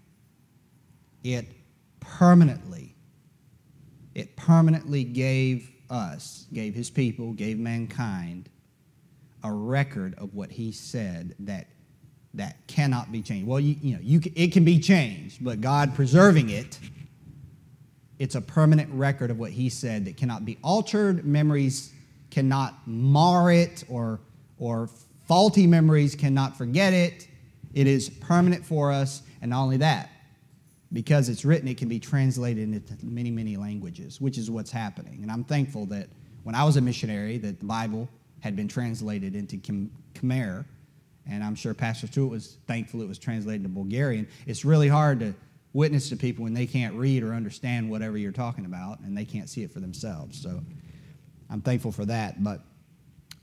it 1.23 1.47
permanently, 2.01 2.95
it 4.15 4.37
permanently 4.37 5.05
gave 5.05 5.71
us, 5.91 6.47
gave 6.53 6.75
his 6.75 6.91
people, 6.91 7.33
gave 7.33 7.59
mankind 7.59 8.49
a 9.43 9.53
record 9.53 10.15
of 10.19 10.35
what 10.35 10.51
he 10.51 10.73
said 10.73 11.35
that 11.41 11.67
that 12.35 12.57
cannot 12.67 13.13
be 13.13 13.23
changed. 13.23 13.47
Well, 13.47 13.61
you, 13.61 13.77
you 13.81 13.95
know, 13.95 14.01
you, 14.03 14.21
it 14.35 14.53
can 14.53 14.65
be 14.65 14.81
changed, 14.81 15.45
but 15.45 15.61
God 15.61 15.95
preserving 15.95 16.51
it, 16.51 16.79
it's 18.19 18.35
a 18.35 18.41
permanent 18.41 18.91
record 18.93 19.31
of 19.31 19.39
what 19.39 19.53
he 19.53 19.69
said 19.69 20.05
that 20.07 20.17
cannot 20.17 20.45
be 20.45 20.59
altered. 20.63 21.25
Memories 21.25 21.93
cannot 22.31 22.75
mar 22.87 23.53
it 23.53 23.85
or, 23.89 24.21
or 24.59 24.89
Faulty 25.27 25.67
memories 25.67 26.15
cannot 26.15 26.57
forget 26.57 26.93
it. 26.93 27.29
It 27.73 27.87
is 27.87 28.09
permanent 28.09 28.65
for 28.65 28.93
us. 28.93 29.23
And 29.41 29.51
not 29.51 29.63
only 29.63 29.79
that, 29.79 30.11
because 30.93 31.29
it's 31.29 31.45
written, 31.45 31.69
it 31.69 31.77
can 31.77 31.89
be 31.89 31.99
translated 31.99 32.73
into 32.73 32.95
many, 33.05 33.31
many 33.31 33.57
languages, 33.57 34.21
which 34.21 34.39
is 34.39 34.51
what's 34.51 34.71
happening. 34.71 35.21
And 35.23 35.31
I'm 35.31 35.45
thankful 35.45 35.87
that 35.87 36.09
when 36.45 36.55
I 36.55 36.65
was 36.65 36.77
a 36.77 36.81
missionary, 36.81 37.39
that 37.39 37.59
the 37.59 37.67
Bible 37.67 38.09
had 38.41 38.55
been 38.55 38.69
translated 38.69 39.35
into 39.35 39.57
Khmer. 39.57 40.65
And 41.27 41.43
I'm 41.43 41.55
sure 41.55 41.73
Pastor 41.73 42.07
Stewart 42.07 42.31
was 42.31 42.59
thankful 42.67 43.01
it 43.01 43.09
was 43.09 43.19
translated 43.19 43.63
to 43.63 43.69
Bulgarian. 43.71 44.29
It's 44.47 44.65
really 44.65 44.89
hard 44.89 45.21
to 45.21 45.35
witness 45.73 46.11
to 46.11 46.17
people 46.17 46.45
when 46.45 46.55
they 46.55 46.67
can't 46.67 46.95
read 46.95 47.23
or 47.23 47.33
understand 47.33 47.91
whatever 47.91 48.17
you're 48.17 48.31
talking 48.31 48.67
about 48.67 49.01
and 49.01 49.17
they 49.17 49.25
can't 49.25 49.49
see 49.49 49.63
it 49.63 49.73
for 49.73 49.81
themselves. 49.81 50.41
So 50.41 50.61
I'm 51.51 51.63
thankful 51.63 51.93
for 51.93 52.05
that. 52.05 52.45
But 52.45 52.61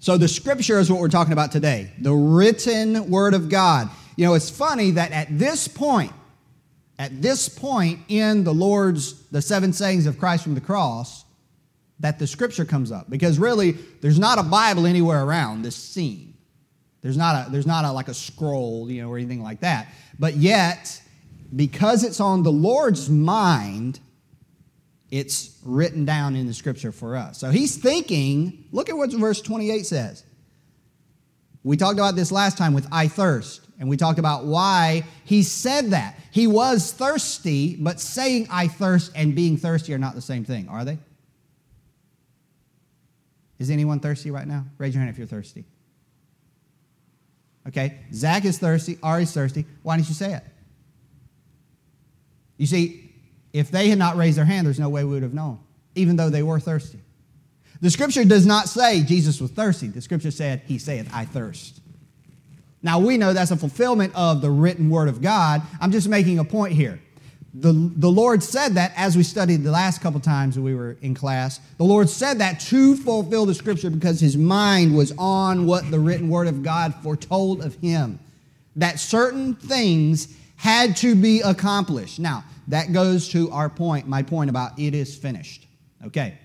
so 0.02 0.18
the 0.18 0.28
scripture 0.28 0.80
is 0.80 0.92
what 0.92 1.00
we're 1.00 1.10
talking 1.10 1.32
about 1.32 1.52
today 1.52 1.92
the 2.00 2.14
written 2.14 3.10
word 3.10 3.36
of 3.36 3.50
God. 3.50 3.90
You 4.18 4.26
know, 4.26 4.34
it's 4.34 4.50
funny 4.50 4.92
that 4.92 5.12
at 5.12 5.38
this 5.38 5.68
point, 5.68 6.12
at 7.00 7.22
this 7.22 7.48
point 7.48 8.00
in 8.10 8.44
the 8.44 8.54
Lord's, 8.54 9.28
the 9.30 9.42
seven 9.42 9.72
sayings 9.72 10.08
of 10.08 10.18
Christ 10.18 10.44
from 10.44 10.56
the 10.56 10.62
cross, 10.62 11.24
that 12.00 12.18
the 12.18 12.26
scripture 12.26 12.66
comes 12.66 12.92
up. 12.92 13.10
Because 13.10 13.38
really, 13.38 13.74
there's 14.02 14.20
not 14.20 14.40
a 14.40 14.44
Bible 14.44 14.88
anywhere 14.88 15.24
around 15.24 15.62
this 15.62 15.76
scene. 15.76 16.34
There's 17.02 17.18
not 17.18 17.48
a, 17.48 17.52
there's 17.52 17.68
not 17.68 17.86
a, 17.86 17.92
like 17.92 18.08
a 18.08 18.14
scroll, 18.14 18.90
you 18.90 19.04
know, 19.04 19.10
or 19.10 19.18
anything 19.18 19.44
like 19.44 19.60
that. 19.60 19.88
But 20.18 20.36
yet, 20.36 21.00
because 21.56 22.04
it's 22.04 22.20
on 22.20 22.42
the 22.42 22.52
Lord's 22.52 23.08
mind, 23.08 24.00
it's 25.12 25.60
written 25.64 26.06
down 26.06 26.38
in 26.38 26.48
the 26.48 26.54
scripture 26.54 26.94
for 26.94 27.18
us. 27.18 27.38
So 27.38 27.52
he's 27.52 27.76
thinking, 27.76 28.66
look 28.72 28.90
at 28.90 28.98
what 28.98 29.12
verse 29.12 29.42
28 29.42 29.86
says. 29.86 30.24
We 31.64 31.78
talked 31.78 32.00
about 32.00 32.16
this 32.16 32.32
last 32.32 32.58
time 32.58 32.74
with 32.74 32.88
I 32.92 33.08
thirst, 33.08 33.62
and 33.80 33.90
we 33.90 33.98
talked 33.98 34.18
about 34.18 34.46
why 34.46 35.04
he 35.26 35.44
said 35.44 35.92
that. 35.92 36.18
He 36.32 36.48
was 36.48 36.94
thirsty, 36.94 37.76
but 37.76 38.00
saying 38.00 38.48
I 38.50 38.68
thirst 38.68 39.12
and 39.14 39.36
being 39.36 39.58
thirsty 39.58 39.94
are 39.94 40.00
not 40.00 40.16
the 40.16 40.22
same 40.22 40.46
thing, 40.46 40.70
are 40.70 40.86
they? 40.86 40.98
Is 43.60 43.70
anyone 43.70 44.00
thirsty 44.00 44.32
right 44.32 44.48
now? 44.48 44.66
Raise 44.80 44.96
your 44.96 45.04
hand 45.04 45.12
if 45.12 45.20
you're 45.20 45.28
thirsty. 45.28 45.66
Okay, 47.68 48.00
Zach 48.12 48.44
is 48.46 48.58
thirsty, 48.58 48.98
Ari's 49.04 49.32
thirsty. 49.32 49.66
Why 49.84 49.98
didn't 49.98 50.10
you 50.10 50.16
say 50.16 50.34
it? 50.34 50.44
You 52.58 52.66
see, 52.66 53.01
if 53.54 53.72
they 53.72 53.90
had 53.90 54.00
not 54.00 54.16
raised 54.18 54.38
their 54.38 54.46
hand, 54.46 54.66
there's 54.66 54.80
no 54.80 54.90
way 54.90 55.04
we 55.04 55.12
would 55.12 55.24
have 55.24 55.34
known, 55.34 55.60
even 55.96 56.16
though 56.16 56.30
they 56.30 56.44
were 56.44 56.60
thirsty. 56.60 57.00
The 57.82 57.90
scripture 57.90 58.24
does 58.24 58.46
not 58.46 58.70
say 58.70 59.04
Jesus 59.04 59.42
was 59.42 59.52
thirsty. 59.52 59.88
The 59.88 60.02
scripture 60.02 60.32
said, 60.32 60.62
He 60.66 60.78
saith, 60.78 61.10
I 61.14 61.26
thirst. 61.26 61.82
Now 62.84 63.00
we 63.00 63.18
know 63.18 63.34
that's 63.34 63.52
a 63.52 63.58
fulfillment 63.58 64.14
of 64.16 64.42
the 64.42 64.50
written 64.50 64.90
word 64.90 65.10
of 65.10 65.22
God. 65.22 65.62
I'm 65.80 65.92
just 65.92 66.08
making 66.08 66.40
a 66.40 66.44
point 66.44 66.74
here. 66.74 67.00
The, 67.54 67.74
the 67.74 68.10
Lord 68.10 68.44
said 68.44 68.76
that 68.76 68.94
as 68.96 69.18
we 69.18 69.24
studied 69.24 69.64
the 69.64 69.72
last 69.72 70.02
couple 70.02 70.20
times 70.22 70.58
we 70.58 70.74
were 70.74 70.96
in 71.02 71.14
class. 71.14 71.60
The 71.78 71.84
Lord 71.84 72.10
said 72.10 72.40
that 72.40 72.62
to 72.62 72.96
fulfill 72.96 73.46
the 73.46 73.54
scripture 73.54 73.90
because 73.90 74.22
his 74.22 74.38
mind 74.38 74.96
was 74.96 75.12
on 75.18 75.66
what 75.66 75.92
the 75.92 76.00
written 76.00 76.30
word 76.30 76.48
of 76.48 76.64
God 76.64 76.96
foretold 77.04 77.62
of 77.62 77.76
him. 77.76 78.20
That 78.78 79.00
certain 79.00 79.56
things 79.56 80.34
had 80.56 80.96
to 80.98 81.14
be 81.14 81.42
accomplished. 81.42 82.20
Now, 82.20 82.46
that 82.68 82.94
goes 82.94 83.30
to 83.30 83.52
our 83.52 83.70
point, 83.70 84.08
my 84.08 84.24
point 84.24 84.50
about 84.50 84.78
it 84.80 84.94
is 84.94 85.16
finished. 85.16 85.68
Okay. 86.06 86.38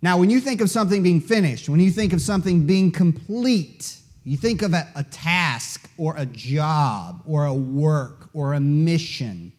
Now, 0.00 0.18
when 0.18 0.30
you 0.30 0.40
think 0.40 0.60
of 0.60 0.68
something 0.68 1.02
being 1.02 1.20
finished, 1.20 1.68
when 1.68 1.78
you 1.78 1.90
think 1.90 2.12
of 2.12 2.20
something 2.20 2.66
being 2.66 2.90
complete, 2.90 3.96
you 4.24 4.36
think 4.36 4.62
of 4.62 4.72
a, 4.74 4.88
a 4.96 5.04
task 5.04 5.88
or 5.96 6.16
a 6.16 6.26
job 6.26 7.22
or 7.24 7.46
a 7.46 7.54
work 7.54 8.28
or 8.32 8.54
a 8.54 8.60
mission, 8.60 9.52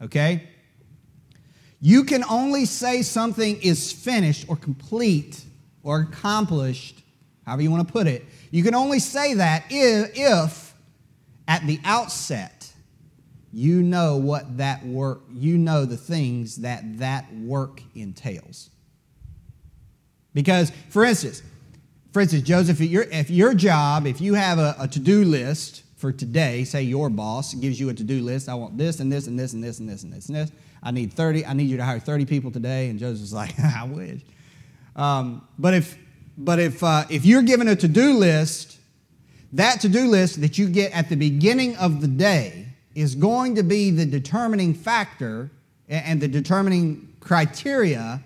okay? 0.00 0.48
You 1.80 2.04
can 2.04 2.24
only 2.30 2.64
say 2.64 3.02
something 3.02 3.60
is 3.60 3.92
finished 3.92 4.46
or 4.48 4.56
complete 4.56 5.44
or 5.82 6.00
accomplished, 6.00 7.02
however 7.44 7.62
you 7.62 7.70
want 7.70 7.86
to 7.86 7.92
put 7.92 8.06
it. 8.06 8.24
You 8.50 8.62
can 8.62 8.74
only 8.74 9.00
say 9.00 9.34
that 9.34 9.64
if, 9.68 10.12
if 10.14 10.61
at 11.52 11.66
the 11.66 11.78
outset 11.84 12.72
you 13.52 13.82
know 13.82 14.16
what 14.16 14.56
that 14.56 14.82
work, 14.86 15.20
you 15.30 15.58
know 15.58 15.84
the 15.84 15.98
things 15.98 16.56
that 16.56 16.98
that 16.98 17.30
work 17.34 17.82
entails. 17.94 18.70
Because, 20.32 20.72
for 20.88 21.04
instance, 21.04 21.42
for 22.12 22.22
instance, 22.22 22.44
Joseph, 22.44 22.80
if 22.80 22.90
your, 22.90 23.02
if 23.02 23.28
your 23.28 23.52
job, 23.52 24.06
if 24.06 24.22
you 24.22 24.32
have 24.32 24.58
a, 24.58 24.74
a 24.78 24.88
to 24.88 24.98
do 24.98 25.24
list 25.24 25.82
for 25.96 26.10
today, 26.10 26.64
say 26.64 26.82
your 26.82 27.10
boss 27.10 27.52
gives 27.52 27.78
you 27.78 27.90
a 27.90 27.94
to 27.94 28.02
do 28.02 28.22
list, 28.22 28.48
I 28.48 28.54
want 28.54 28.78
this 28.78 29.00
and 29.00 29.12
this 29.12 29.26
and 29.26 29.38
this 29.38 29.52
and 29.52 29.62
this 29.62 29.78
and 29.78 29.88
this 29.90 30.02
and 30.04 30.12
this 30.12 30.28
and 30.28 30.36
this. 30.36 30.50
I 30.82 30.90
need 30.90 31.12
30, 31.12 31.44
I 31.44 31.52
need 31.52 31.68
you 31.68 31.76
to 31.76 31.84
hire 31.84 32.00
30 32.00 32.24
people 32.24 32.50
today. 32.50 32.88
And 32.88 32.98
Joseph's 32.98 33.32
like, 33.34 33.60
I 33.60 33.84
wish. 33.84 34.22
Um, 34.96 35.46
but 35.58 35.74
if, 35.74 35.98
but 36.38 36.58
if, 36.58 36.82
uh, 36.82 37.04
if 37.10 37.26
you're 37.26 37.42
given 37.42 37.68
a 37.68 37.76
to 37.76 37.88
do 37.88 38.14
list, 38.14 38.78
that 39.52 39.80
to 39.80 39.88
do 39.88 40.08
list 40.08 40.40
that 40.40 40.58
you 40.58 40.68
get 40.68 40.92
at 40.92 41.08
the 41.08 41.16
beginning 41.16 41.76
of 41.76 42.00
the 42.00 42.08
day 42.08 42.68
is 42.94 43.14
going 43.14 43.54
to 43.56 43.62
be 43.62 43.90
the 43.90 44.06
determining 44.06 44.74
factor 44.74 45.50
and 45.88 46.20
the 46.20 46.28
determining 46.28 47.14
criteria 47.20 48.22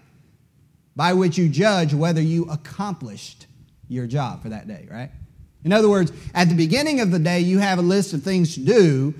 by 0.94 1.12
which 1.12 1.36
you 1.36 1.48
judge 1.48 1.92
whether 1.92 2.20
you 2.20 2.44
accomplished 2.44 3.46
your 3.88 4.06
job 4.06 4.42
for 4.42 4.48
that 4.48 4.66
day, 4.66 4.86
right? 4.90 5.10
In 5.64 5.72
other 5.72 5.88
words, 5.88 6.12
at 6.34 6.48
the 6.48 6.54
beginning 6.54 7.00
of 7.00 7.10
the 7.10 7.18
day, 7.18 7.40
you 7.40 7.58
have 7.58 7.78
a 7.78 7.82
list 7.82 8.12
of 8.12 8.22
things 8.22 8.54
to 8.54 8.60
do, 8.60 9.14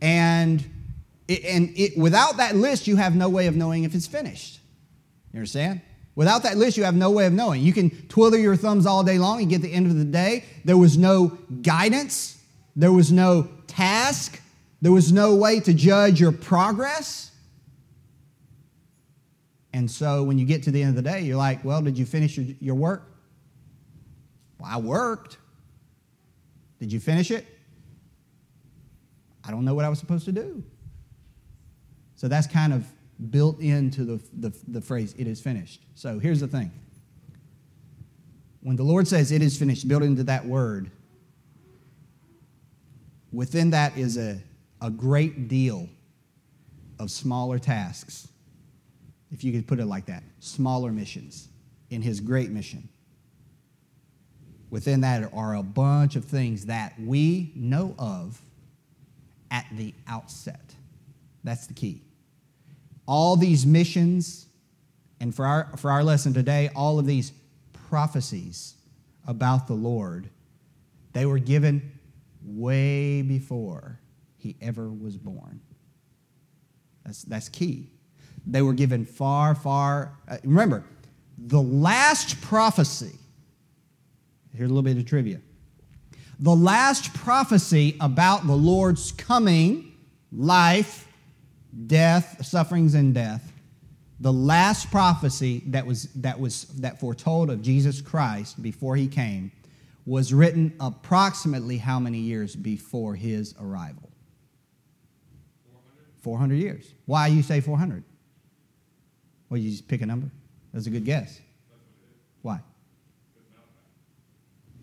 and, 0.00 0.64
it, 1.28 1.44
and 1.44 1.72
it, 1.76 1.96
without 1.96 2.38
that 2.38 2.56
list, 2.56 2.86
you 2.86 2.96
have 2.96 3.14
no 3.14 3.28
way 3.28 3.46
of 3.46 3.56
knowing 3.56 3.84
if 3.84 3.94
it's 3.94 4.06
finished. 4.06 4.60
You 5.32 5.38
understand? 5.38 5.80
Without 6.16 6.42
that 6.44 6.56
list, 6.56 6.78
you 6.78 6.84
have 6.84 6.96
no 6.96 7.10
way 7.10 7.26
of 7.26 7.34
knowing. 7.34 7.62
You 7.62 7.74
can 7.74 7.90
twiddle 8.08 8.38
your 8.38 8.56
thumbs 8.56 8.86
all 8.86 9.04
day 9.04 9.18
long 9.18 9.42
and 9.42 9.50
get 9.50 9.60
the 9.60 9.70
end 9.70 9.86
of 9.86 9.96
the 9.96 10.04
day. 10.04 10.44
There 10.64 10.78
was 10.78 10.96
no 10.96 11.28
guidance, 11.60 12.42
there 12.74 12.90
was 12.90 13.12
no 13.12 13.48
task, 13.66 14.40
there 14.80 14.92
was 14.92 15.12
no 15.12 15.36
way 15.36 15.60
to 15.60 15.74
judge 15.74 16.18
your 16.18 16.32
progress. 16.32 17.30
And 19.74 19.90
so 19.90 20.22
when 20.22 20.38
you 20.38 20.46
get 20.46 20.62
to 20.62 20.70
the 20.70 20.80
end 20.80 20.96
of 20.96 21.04
the 21.04 21.08
day, 21.08 21.20
you're 21.20 21.36
like, 21.36 21.62
well, 21.62 21.82
did 21.82 21.98
you 21.98 22.06
finish 22.06 22.38
your, 22.38 22.46
your 22.60 22.74
work? 22.74 23.02
Well, 24.58 24.70
I 24.72 24.78
worked. 24.78 25.36
Did 26.80 26.90
you 26.90 26.98
finish 26.98 27.30
it? 27.30 27.46
I 29.44 29.50
don't 29.50 29.66
know 29.66 29.74
what 29.74 29.84
I 29.84 29.90
was 29.90 29.98
supposed 29.98 30.24
to 30.24 30.32
do. 30.32 30.64
So 32.14 32.26
that's 32.26 32.46
kind 32.46 32.72
of 32.72 32.86
built 33.30 33.60
into 33.60 34.04
the, 34.04 34.22
the, 34.34 34.56
the 34.68 34.80
phrase, 34.80 35.14
it 35.18 35.26
is 35.26 35.40
finished. 35.40 35.82
So 35.94 36.18
here's 36.18 36.40
the 36.40 36.48
thing 36.48 36.70
when 38.62 38.76
the 38.76 38.82
Lord 38.82 39.06
says 39.06 39.30
it 39.30 39.42
is 39.42 39.56
finished, 39.56 39.86
built 39.86 40.02
into 40.02 40.24
that 40.24 40.44
word, 40.44 40.90
within 43.32 43.70
that 43.70 43.96
is 43.96 44.16
a, 44.18 44.42
a 44.80 44.90
great 44.90 45.46
deal 45.46 45.88
of 46.98 47.10
smaller 47.10 47.58
tasks, 47.58 48.28
if 49.30 49.44
you 49.44 49.52
could 49.52 49.66
put 49.66 49.78
it 49.78 49.86
like 49.86 50.06
that, 50.06 50.22
smaller 50.40 50.90
missions 50.90 51.48
in 51.90 52.02
his 52.02 52.20
great 52.20 52.50
mission. 52.50 52.88
Within 54.70 55.02
that 55.02 55.30
are 55.32 55.54
a 55.54 55.62
bunch 55.62 56.16
of 56.16 56.24
things 56.24 56.66
that 56.66 56.94
we 56.98 57.52
know 57.54 57.94
of 57.98 58.40
at 59.50 59.66
the 59.72 59.94
outset. 60.08 60.74
That's 61.44 61.66
the 61.66 61.74
key. 61.74 62.02
All 63.06 63.36
these 63.36 63.64
missions, 63.64 64.46
and 65.20 65.34
for 65.34 65.46
our, 65.46 65.76
for 65.76 65.90
our 65.90 66.02
lesson 66.02 66.34
today, 66.34 66.70
all 66.74 66.98
of 66.98 67.06
these 67.06 67.32
prophecies 67.88 68.74
about 69.26 69.66
the 69.66 69.74
Lord, 69.74 70.28
they 71.12 71.26
were 71.26 71.38
given 71.38 71.92
way 72.44 73.22
before 73.22 74.00
he 74.36 74.56
ever 74.60 74.88
was 74.88 75.16
born. 75.16 75.60
That's, 77.04 77.22
that's 77.22 77.48
key. 77.48 77.90
They 78.46 78.62
were 78.62 78.74
given 78.74 79.04
far, 79.04 79.54
far. 79.54 80.12
Uh, 80.28 80.38
remember, 80.44 80.84
the 81.38 81.60
last 81.60 82.40
prophecy 82.40 83.18
Here's 84.56 84.70
a 84.70 84.72
little 84.72 84.82
bit 84.82 84.96
of 84.96 85.04
trivia. 85.04 85.40
The 86.40 86.54
last 86.54 87.12
prophecy 87.12 87.96
about 88.00 88.46
the 88.46 88.56
Lord's 88.56 89.12
coming, 89.12 89.92
life, 90.32 91.05
death, 91.86 92.44
sufferings, 92.44 92.94
and 92.94 93.14
death, 93.14 93.52
the 94.20 94.32
last 94.32 94.90
prophecy 94.90 95.62
that 95.66 95.86
was 95.86 96.04
that 96.14 96.40
was 96.40 96.64
that 96.80 97.00
foretold 97.00 97.50
of 97.50 97.60
Jesus 97.62 98.00
Christ 98.00 98.62
before 98.62 98.96
he 98.96 99.06
came 99.08 99.52
was 100.06 100.32
written 100.32 100.72
approximately 100.80 101.78
how 101.78 101.98
many 101.98 102.18
years 102.18 102.54
before 102.54 103.14
his 103.14 103.54
arrival? 103.60 104.08
400, 106.22 106.22
400 106.22 106.54
years. 106.54 106.94
Why 107.06 107.26
you 107.26 107.42
say 107.42 107.60
400? 107.60 108.04
Well, 109.50 109.58
you 109.58 109.70
just 109.70 109.88
pick 109.88 110.02
a 110.02 110.06
number. 110.06 110.30
That's 110.72 110.86
a 110.86 110.90
good 110.90 111.04
guess. 111.04 111.40
Why? 112.42 112.60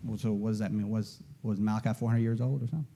Well, 0.04 0.18
so 0.18 0.32
what 0.32 0.50
does 0.50 0.58
that 0.58 0.72
mean? 0.72 0.90
Was 0.90 1.22
was 1.42 1.58
Malachi 1.58 1.92
400 1.94 2.20
years 2.20 2.40
old 2.40 2.62
or 2.62 2.68
something? 2.68 2.86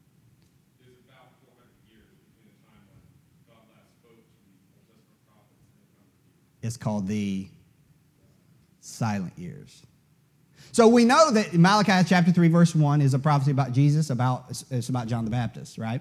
It's 0.81 0.89
about 1.09 1.33
400 1.41 1.73
years 1.89 2.05
between 2.21 2.53
the 2.53 2.61
time 2.69 2.85
when 2.93 3.01
God 3.49 3.65
last 3.73 3.97
spoke 3.97 4.21
to 4.21 4.29
the 4.29 4.53
Old 4.61 4.85
Testament 4.85 5.17
prophets 5.25 5.65
and 5.73 5.81
the 5.81 5.89
time 5.97 6.13
It's 6.63 6.77
called 6.77 7.07
the 7.07 7.49
silent 8.81 9.33
years. 9.37 9.83
So 10.73 10.89
we 10.89 11.05
know 11.05 11.31
that 11.31 11.55
Malachi 11.55 12.07
chapter 12.09 12.31
3 12.31 12.49
verse 12.49 12.75
1 12.75 13.01
is 13.01 13.15
a 13.15 13.19
prophecy 13.19 13.51
about 13.51 13.73
Jesus 13.73 14.11
about 14.11 14.51
it's 14.71 14.89
about 14.89 15.07
John 15.07 15.25
the 15.25 15.31
Baptist, 15.31 15.79
right? 15.79 16.01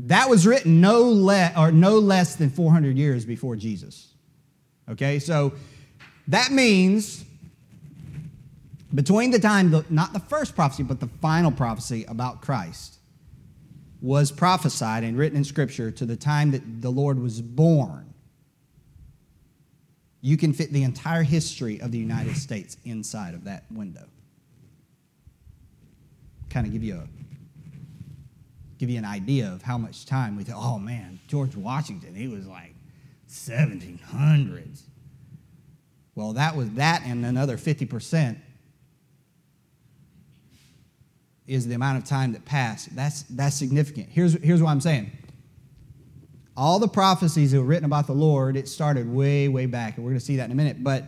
That 0.00 0.28
was 0.28 0.46
written 0.46 0.80
no 0.80 1.02
less 1.02 1.56
or 1.56 1.70
no 1.70 1.98
less 1.98 2.36
than 2.36 2.50
400 2.50 2.96
years 2.96 3.24
before 3.24 3.56
Jesus. 3.56 4.14
Okay? 4.88 5.18
So 5.18 5.52
that 6.28 6.50
means 6.50 7.24
between 8.94 9.30
the 9.30 9.38
time, 9.38 9.70
the, 9.70 9.84
not 9.90 10.12
the 10.12 10.20
first 10.20 10.54
prophecy, 10.54 10.82
but 10.82 11.00
the 11.00 11.08
final 11.20 11.50
prophecy 11.50 12.04
about 12.08 12.42
Christ 12.42 12.98
was 14.00 14.32
prophesied 14.32 15.04
and 15.04 15.16
written 15.16 15.38
in 15.38 15.44
Scripture 15.44 15.90
to 15.92 16.04
the 16.04 16.16
time 16.16 16.50
that 16.50 16.82
the 16.82 16.90
Lord 16.90 17.18
was 17.18 17.40
born, 17.40 18.11
you 20.22 20.36
can 20.36 20.52
fit 20.52 20.72
the 20.72 20.84
entire 20.84 21.24
history 21.24 21.80
of 21.80 21.90
the 21.90 21.98
United 21.98 22.36
States 22.36 22.76
inside 22.84 23.34
of 23.34 23.44
that 23.44 23.64
window. 23.70 24.06
Kind 26.48 26.66
of 26.66 26.72
give 26.72 26.84
you 26.84 26.94
a 26.94 27.08
give 28.78 28.88
you 28.88 28.98
an 28.98 29.04
idea 29.04 29.52
of 29.52 29.62
how 29.62 29.78
much 29.78 30.06
time 30.06 30.36
we 30.36 30.42
thought, 30.42 30.56
oh 30.58 30.78
man, 30.78 31.20
George 31.28 31.54
Washington, 31.54 32.14
he 32.16 32.26
was 32.26 32.46
like 32.46 32.74
1700s. 33.28 34.82
Well, 36.14 36.32
that 36.32 36.56
was 36.56 36.70
that 36.72 37.02
and 37.04 37.24
another 37.24 37.56
50% 37.56 38.40
is 41.46 41.68
the 41.68 41.74
amount 41.74 41.98
of 41.98 42.04
time 42.04 42.32
that 42.32 42.44
passed. 42.44 42.94
That's, 42.96 43.22
that's 43.22 43.56
significant. 43.56 44.08
Here's, 44.10 44.34
here's 44.42 44.60
what 44.60 44.70
I'm 44.70 44.80
saying. 44.80 45.12
All 46.62 46.78
the 46.78 46.86
prophecies 46.86 47.50
that 47.50 47.58
were 47.58 47.64
written 47.64 47.86
about 47.86 48.06
the 48.06 48.12
Lord, 48.12 48.56
it 48.56 48.68
started 48.68 49.12
way, 49.12 49.48
way 49.48 49.66
back, 49.66 49.96
and 49.96 50.04
we're 50.04 50.12
going 50.12 50.20
to 50.20 50.24
see 50.24 50.36
that 50.36 50.44
in 50.44 50.52
a 50.52 50.54
minute. 50.54 50.84
But 50.84 51.06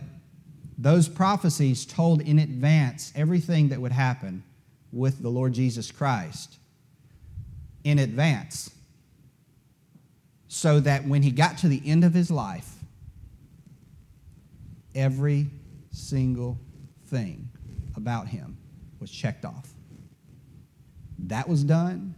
those 0.77 1.07
prophecies 1.07 1.85
told 1.85 2.19
in 2.19 2.39
advance 2.39 3.13
everything 3.15 3.69
that 3.69 3.79
would 3.79 3.93
happen 3.93 4.43
with 4.91 5.21
the 5.21 5.29
Lord 5.29 5.53
Jesus 5.53 5.93
Christ 5.93 6.57
in 7.85 7.99
advance. 7.99 8.69
So 10.49 10.81
that 10.81 11.07
when 11.07 11.23
he 11.23 11.31
got 11.31 11.59
to 11.59 11.69
the 11.69 11.81
end 11.85 12.03
of 12.03 12.13
his 12.13 12.29
life, 12.29 12.69
every 14.93 15.47
single 15.91 16.59
thing 17.07 17.47
about 17.95 18.27
him 18.27 18.57
was 18.99 19.09
checked 19.09 19.45
off. 19.45 19.69
That 21.17 21.47
was 21.47 21.63
done. 21.63 22.13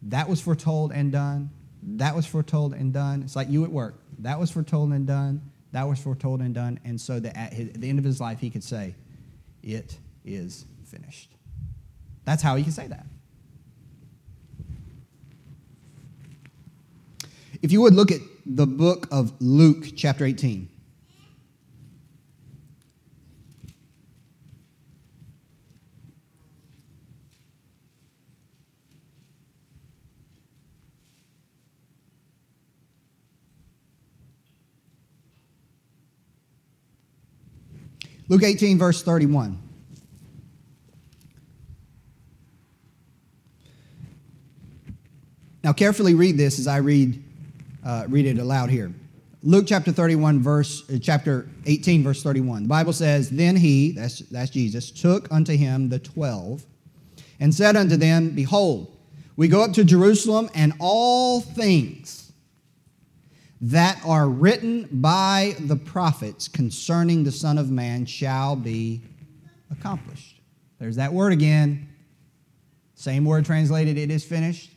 That 0.00 0.26
was 0.26 0.40
foretold 0.40 0.90
and 0.90 1.12
done. 1.12 1.50
That 1.82 2.14
was 2.14 2.26
foretold 2.26 2.74
and 2.74 2.92
done. 2.92 3.22
It's 3.22 3.36
like 3.36 3.48
you 3.48 3.64
at 3.64 3.70
work. 3.70 3.94
That 4.18 4.38
was 4.38 4.50
foretold 4.50 4.92
and 4.92 5.06
done. 5.06 5.40
That 5.72 5.84
was 5.84 5.98
foretold 5.98 6.40
and 6.40 6.54
done. 6.54 6.80
And 6.84 7.00
so 7.00 7.20
that 7.20 7.36
at, 7.36 7.52
his, 7.52 7.68
at 7.68 7.80
the 7.80 7.88
end 7.88 7.98
of 7.98 8.04
his 8.04 8.20
life, 8.20 8.40
he 8.40 8.50
could 8.50 8.64
say, 8.64 8.94
It 9.62 9.98
is 10.24 10.64
finished. 10.84 11.30
That's 12.24 12.42
how 12.42 12.56
he 12.56 12.64
could 12.64 12.74
say 12.74 12.88
that. 12.88 13.06
If 17.62 17.72
you 17.72 17.80
would 17.80 17.94
look 17.94 18.12
at 18.12 18.20
the 18.46 18.66
book 18.66 19.08
of 19.10 19.32
Luke, 19.40 19.86
chapter 19.96 20.24
18. 20.24 20.68
Luke 38.28 38.42
18, 38.42 38.78
verse 38.78 39.02
31. 39.02 39.58
Now, 45.64 45.72
carefully 45.72 46.14
read 46.14 46.36
this 46.36 46.58
as 46.58 46.66
I 46.66 46.78
read, 46.78 47.22
uh, 47.84 48.04
read 48.08 48.26
it 48.26 48.38
aloud 48.38 48.70
here. 48.70 48.92
Luke 49.42 49.64
chapter 49.66 49.92
31, 49.92 50.40
verse, 50.40 50.88
uh, 50.90 50.98
chapter 51.00 51.48
18, 51.66 52.02
verse 52.02 52.22
31. 52.22 52.64
The 52.64 52.68
Bible 52.68 52.92
says, 52.92 53.30
Then 53.30 53.56
he, 53.56 53.92
that's, 53.92 54.18
that's 54.20 54.50
Jesus, 54.50 54.90
took 54.90 55.30
unto 55.32 55.56
him 55.56 55.88
the 55.88 55.98
twelve 55.98 56.64
and 57.40 57.54
said 57.54 57.76
unto 57.76 57.96
them, 57.96 58.30
Behold, 58.30 58.94
we 59.36 59.48
go 59.48 59.62
up 59.62 59.72
to 59.74 59.84
Jerusalem, 59.84 60.50
and 60.54 60.72
all 60.80 61.40
things 61.40 62.27
that 63.60 64.00
are 64.04 64.28
written 64.28 64.88
by 64.90 65.56
the 65.60 65.76
prophets 65.76 66.46
concerning 66.46 67.24
the 67.24 67.32
Son 67.32 67.58
of 67.58 67.70
Man 67.70 68.06
shall 68.06 68.54
be 68.54 69.02
accomplished. 69.70 70.40
There's 70.78 70.96
that 70.96 71.12
word 71.12 71.32
again. 71.32 71.88
Same 72.94 73.24
word 73.24 73.44
translated, 73.44 73.98
it 73.98 74.10
is 74.10 74.24
finished. 74.24 74.70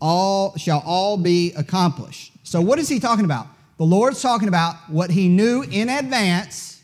All 0.00 0.56
shall 0.56 0.82
all 0.84 1.16
be 1.16 1.52
accomplished. 1.56 2.32
So, 2.42 2.60
what 2.60 2.78
is 2.78 2.88
he 2.88 2.98
talking 2.98 3.24
about? 3.24 3.46
The 3.76 3.84
Lord's 3.84 4.20
talking 4.20 4.48
about 4.48 4.76
what 4.88 5.10
he 5.10 5.28
knew 5.28 5.62
in 5.62 5.88
advance 5.88 6.82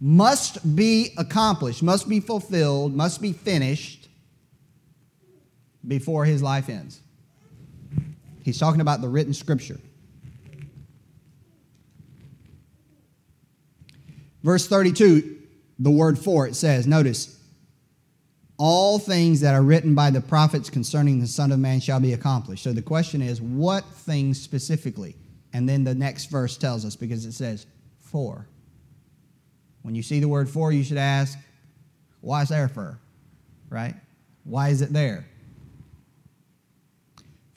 must 0.00 0.76
be 0.76 1.12
accomplished, 1.16 1.82
must 1.82 2.08
be 2.08 2.20
fulfilled, 2.20 2.94
must 2.94 3.22
be 3.22 3.32
finished 3.32 4.08
before 5.86 6.24
his 6.24 6.42
life 6.42 6.68
ends. 6.68 7.00
He's 8.46 8.60
talking 8.60 8.80
about 8.80 9.00
the 9.00 9.08
written 9.08 9.34
scripture. 9.34 9.80
Verse 14.44 14.68
32, 14.68 15.36
the 15.80 15.90
word 15.90 16.16
for, 16.16 16.46
it 16.46 16.54
says, 16.54 16.86
notice, 16.86 17.40
all 18.56 19.00
things 19.00 19.40
that 19.40 19.56
are 19.56 19.62
written 19.62 19.96
by 19.96 20.10
the 20.10 20.20
prophets 20.20 20.70
concerning 20.70 21.18
the 21.18 21.26
Son 21.26 21.50
of 21.50 21.58
Man 21.58 21.80
shall 21.80 21.98
be 21.98 22.12
accomplished. 22.12 22.62
So 22.62 22.72
the 22.72 22.82
question 22.82 23.20
is, 23.20 23.42
what 23.42 23.84
things 23.84 24.40
specifically? 24.40 25.16
And 25.52 25.68
then 25.68 25.82
the 25.82 25.96
next 25.96 26.26
verse 26.26 26.56
tells 26.56 26.84
us 26.84 26.94
because 26.94 27.26
it 27.26 27.32
says, 27.32 27.66
for. 27.98 28.46
When 29.82 29.96
you 29.96 30.04
see 30.04 30.20
the 30.20 30.28
word 30.28 30.48
for, 30.48 30.70
you 30.70 30.84
should 30.84 30.98
ask, 30.98 31.36
why 32.20 32.42
is 32.42 32.50
there 32.50 32.68
for? 32.68 33.00
Right? 33.70 33.96
Why 34.44 34.68
is 34.68 34.82
it 34.82 34.92
there? 34.92 35.26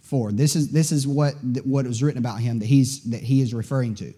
For. 0.10 0.32
This 0.32 0.56
is, 0.56 0.72
this 0.72 0.91
is 0.91 1.06
what, 1.06 1.36
what 1.63 1.86
was 1.86 2.02
written 2.02 2.17
about 2.17 2.39
him 2.39 2.60
that, 2.60 2.65
he's, 2.65 3.04
that 3.12 3.22
he 3.22 3.41
is 3.41 3.54
referring 3.54 3.93
to. 3.95 4.12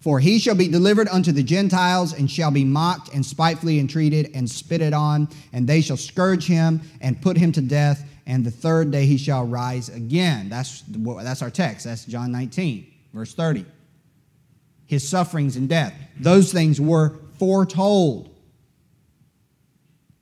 For 0.00 0.18
he 0.18 0.38
shall 0.38 0.54
be 0.54 0.68
delivered 0.68 1.08
unto 1.08 1.32
the 1.32 1.42
Gentiles, 1.42 2.12
and 2.12 2.30
shall 2.30 2.50
be 2.50 2.64
mocked 2.64 3.14
and 3.14 3.24
spitefully 3.24 3.78
entreated 3.78 4.30
and 4.34 4.48
spitted 4.48 4.92
on, 4.92 5.28
and 5.52 5.66
they 5.66 5.80
shall 5.80 5.96
scourge 5.96 6.46
him 6.46 6.80
and 7.00 7.20
put 7.20 7.36
him 7.36 7.52
to 7.52 7.60
death, 7.60 8.06
and 8.26 8.44
the 8.44 8.50
third 8.50 8.90
day 8.90 9.04
he 9.06 9.18
shall 9.18 9.46
rise 9.46 9.90
again. 9.90 10.48
That's, 10.48 10.82
that's 10.88 11.42
our 11.42 11.50
text. 11.50 11.84
That's 11.84 12.04
John 12.06 12.32
19, 12.32 12.86
verse 13.12 13.34
30. 13.34 13.66
His 14.86 15.06
sufferings 15.06 15.56
and 15.56 15.68
death. 15.68 15.94
Those 16.18 16.52
things 16.52 16.80
were 16.80 17.16
foretold. 17.38 18.34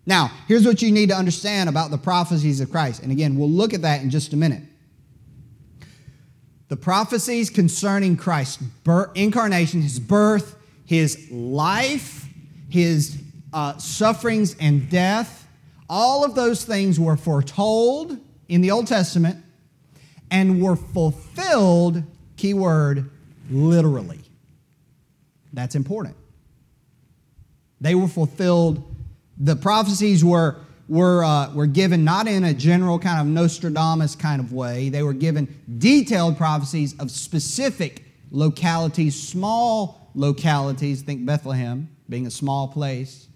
Now, 0.05 0.33
here's 0.49 0.67
what 0.67 0.83
you 0.83 0.91
need 0.91 1.11
to 1.11 1.17
understand 1.17 1.69
about 1.69 1.91
the 1.91 1.99
prophecies 1.99 2.61
of 2.61 2.71
Christ. 2.71 3.03
And 3.03 3.13
again, 3.13 3.37
we'll 3.37 3.51
look 3.51 3.73
at 3.73 3.83
that 3.83 4.03
in 4.03 4.11
just 4.11 4.33
a 4.33 4.37
minute. 4.37 4.63
The 6.73 6.79
prophecies 6.79 7.51
concerning 7.51 8.17
Christ's 8.17 8.57
birth, 8.57 9.11
incarnation, 9.15 9.83
his 9.83 10.01
birth, 10.01 10.57
his 10.87 11.31
life, 11.31 12.27
his 12.71 13.21
uh, 13.53 13.77
sufferings 13.77 14.57
and 14.59 14.89
death, 14.89 15.47
all 15.91 16.25
of 16.25 16.35
those 16.35 16.65
things 16.65 16.99
were 16.99 17.19
foretold 17.19 18.17
in 18.49 18.63
the 18.63 18.71
Old 18.71 18.87
Testament 18.87 19.45
and 20.31 20.63
were 20.63 20.77
fulfilled, 20.77 22.05
keyword, 22.39 23.11
literally. 23.51 24.21
That's 25.53 25.75
important. 25.75 26.17
They 27.83 27.95
were 27.95 28.09
fulfilled. 28.09 28.83
The 29.37 29.57
prophecies 29.57 30.25
were 30.25 30.57
were, 30.93 31.25
uh, 31.25 31.51
were 31.55 31.67
given 31.67 32.05
not 32.05 32.29
in 32.29 32.45
a 32.45 32.53
general 32.53 32.99
kind 32.99 33.19
of 33.19 33.27
Nostradamus 33.27 34.15
kind 34.15 34.41
of 34.41 34.53
way. 34.53 34.91
They 34.91 35.03
were 35.03 35.15
given 35.15 35.49
detailed 35.79 36.37
prophecies 36.37 36.95
of 36.99 37.11
specific 37.11 38.05
localities, 38.31 39.19
small 39.19 40.11
localities. 40.15 41.01
Think 41.01 41.25
Bethlehem 41.25 41.89
being 42.11 42.27
a 42.27 42.31
small 42.31 42.69
place. 42.69 43.27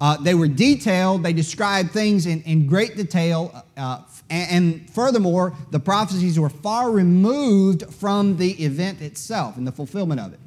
Uh, 0.00 0.16
they 0.18 0.34
were 0.34 0.46
detailed, 0.46 1.24
they 1.24 1.32
described 1.32 1.90
things 1.90 2.24
in, 2.24 2.40
in 2.42 2.68
great 2.68 2.96
detail, 2.96 3.64
uh, 3.76 4.02
and, 4.30 4.50
and 4.52 4.90
furthermore, 4.90 5.56
the 5.72 5.80
prophecies 5.80 6.38
were 6.38 6.48
far 6.48 6.92
removed 6.92 7.92
from 7.94 8.36
the 8.36 8.52
event 8.64 9.02
itself 9.02 9.56
and 9.56 9.66
the 9.66 9.72
fulfillment 9.72 10.20
of 10.20 10.32
it 10.32 10.38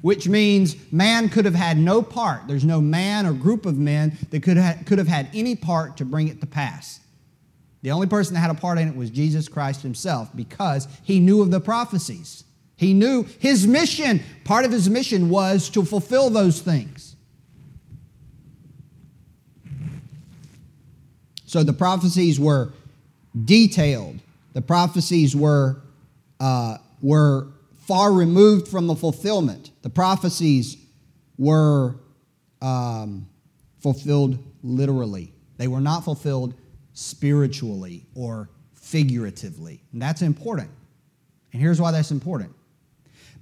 which 0.00 0.28
means 0.28 0.76
man 0.92 1.28
could 1.28 1.44
have 1.44 1.54
had 1.54 1.76
no 1.76 2.02
part. 2.02 2.46
There's 2.46 2.64
no 2.64 2.80
man 2.80 3.26
or 3.26 3.32
group 3.32 3.66
of 3.66 3.78
men 3.78 4.16
that 4.30 4.42
could 4.42 4.56
have, 4.56 4.84
could 4.86 4.98
have 4.98 5.08
had 5.08 5.28
any 5.34 5.56
part 5.56 5.96
to 5.96 6.04
bring 6.04 6.28
it 6.28 6.40
to 6.40 6.46
pass. 6.46 7.00
The 7.82 7.90
only 7.90 8.06
person 8.06 8.34
that 8.34 8.40
had 8.40 8.50
a 8.50 8.54
part 8.54 8.78
in 8.78 8.88
it 8.88 8.96
was 8.96 9.10
Jesus 9.10 9.48
Christ 9.48 9.82
himself 9.82 10.30
because 10.34 10.88
he 11.02 11.20
knew 11.20 11.42
of 11.42 11.50
the 11.50 11.60
prophecies. 11.60 12.44
He 12.76 12.94
knew 12.94 13.24
his 13.40 13.66
mission, 13.66 14.22
part 14.44 14.64
of 14.64 14.70
his 14.70 14.88
mission 14.88 15.30
was 15.30 15.68
to 15.70 15.84
fulfill 15.84 16.30
those 16.30 16.60
things. 16.60 17.16
So 21.46 21.62
the 21.62 21.72
prophecies 21.72 22.38
were 22.38 22.72
detailed, 23.44 24.18
the 24.52 24.60
prophecies 24.62 25.34
were, 25.34 25.78
uh, 26.38 26.76
were 27.00 27.48
far 27.88 28.12
removed 28.12 28.68
from 28.68 28.86
the 28.86 28.94
fulfillment. 28.94 29.70
The 29.80 29.88
prophecies 29.88 30.76
were 31.38 31.96
um, 32.60 33.26
fulfilled 33.80 34.38
literally, 34.62 35.32
they 35.56 35.68
were 35.68 35.80
not 35.80 36.04
fulfilled 36.04 36.54
spiritually 36.92 38.04
or 38.14 38.50
figuratively. 38.74 39.82
And 39.92 40.02
that's 40.02 40.20
important. 40.20 40.70
And 41.52 41.62
here's 41.62 41.80
why 41.80 41.90
that's 41.90 42.10
important 42.10 42.54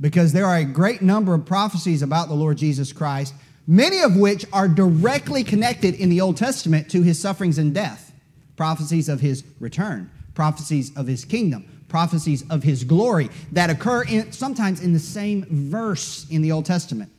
because 0.01 0.33
there 0.33 0.47
are 0.47 0.59
a 0.59 0.65
great 0.65 1.03
number 1.03 1.35
of 1.35 1.45
prophecies 1.45 2.03
about 2.03 2.29
the 2.29 2.35
Lord 2.35 2.59
Jesus 2.59 2.93
Christ, 2.93 3.35
many 3.67 4.01
of 4.03 4.15
which 4.15 4.45
are 4.53 4.69
directly 4.69 5.43
connected 5.43 5.95
in 5.95 6.09
the 6.09 6.21
Old 6.21 6.37
Testament 6.37 6.89
to 6.91 7.03
his 7.03 7.19
sufferings 7.19 7.59
and 7.59 7.75
death, 7.75 8.13
prophecies 8.57 9.09
of 9.09 9.21
his 9.21 9.43
return, 9.59 10.11
prophecies 10.35 10.95
of 10.97 11.07
his 11.07 11.25
kingdom, 11.25 11.76
prophecies 11.89 12.45
of 12.51 12.63
his 12.63 12.85
glory 12.85 13.31
that 13.53 13.71
occur 13.71 14.03
in, 14.05 14.33
sometimes 14.33 14.81
in 14.81 14.93
the 14.93 14.99
same 14.99 15.47
verse 15.49 16.27
in 16.31 16.43
the 16.43 16.53
Old 16.53 16.67
Testament. 16.67 17.13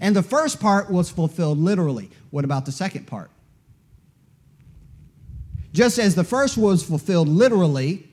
And 0.00 0.14
the 0.14 0.22
first 0.22 0.60
part 0.60 0.90
was 0.90 1.10
fulfilled 1.10 1.58
literally. 1.58 2.10
What 2.30 2.44
about 2.44 2.66
the 2.66 2.72
second 2.72 3.06
part? 3.06 3.30
Just 5.72 5.98
as 5.98 6.14
the 6.14 6.24
first 6.24 6.56
was 6.56 6.82
fulfilled 6.82 7.28
literally, 7.28 8.08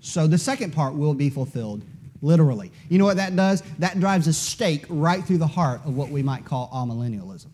so 0.00 0.26
the 0.26 0.38
second 0.38 0.72
part 0.72 0.94
will 0.94 1.14
be 1.14 1.30
fulfilled 1.30 1.82
literally. 2.22 2.72
You 2.88 2.98
know 2.98 3.04
what 3.04 3.18
that 3.18 3.36
does? 3.36 3.62
That 3.78 4.00
drives 4.00 4.26
a 4.26 4.32
stake 4.32 4.86
right 4.88 5.22
through 5.24 5.38
the 5.38 5.46
heart 5.46 5.82
of 5.84 5.96
what 5.96 6.10
we 6.10 6.22
might 6.22 6.44
call 6.44 6.70
amillennialism 6.70 7.50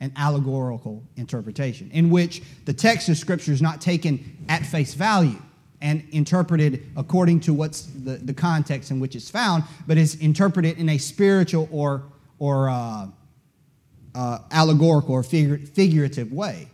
an 0.00 0.12
allegorical 0.16 1.02
interpretation, 1.16 1.90
in 1.92 2.08
which 2.08 2.42
the 2.64 2.72
text 2.72 3.08
of 3.10 3.18
Scripture 3.18 3.52
is 3.52 3.60
not 3.60 3.82
taken 3.82 4.46
at 4.48 4.64
face 4.64 4.94
value 4.94 5.40
and 5.82 6.06
interpreted 6.10 6.86
according 6.96 7.40
to 7.40 7.54
what's 7.54 7.82
the, 7.82 8.16
the 8.16 8.34
context 8.34 8.90
in 8.90 9.00
which 9.00 9.16
it's 9.16 9.30
found, 9.30 9.64
but 9.86 9.96
is 9.96 10.14
interpreted 10.16 10.78
in 10.78 10.88
a 10.90 10.98
spiritual 10.98 11.68
or, 11.72 12.04
or 12.38 12.68
uh, 12.68 13.06
uh, 14.14 14.38
allegorical 14.50 15.14
or 15.14 15.22
figur- 15.22 15.66
figurative 15.68 16.32
way. 16.32 16.68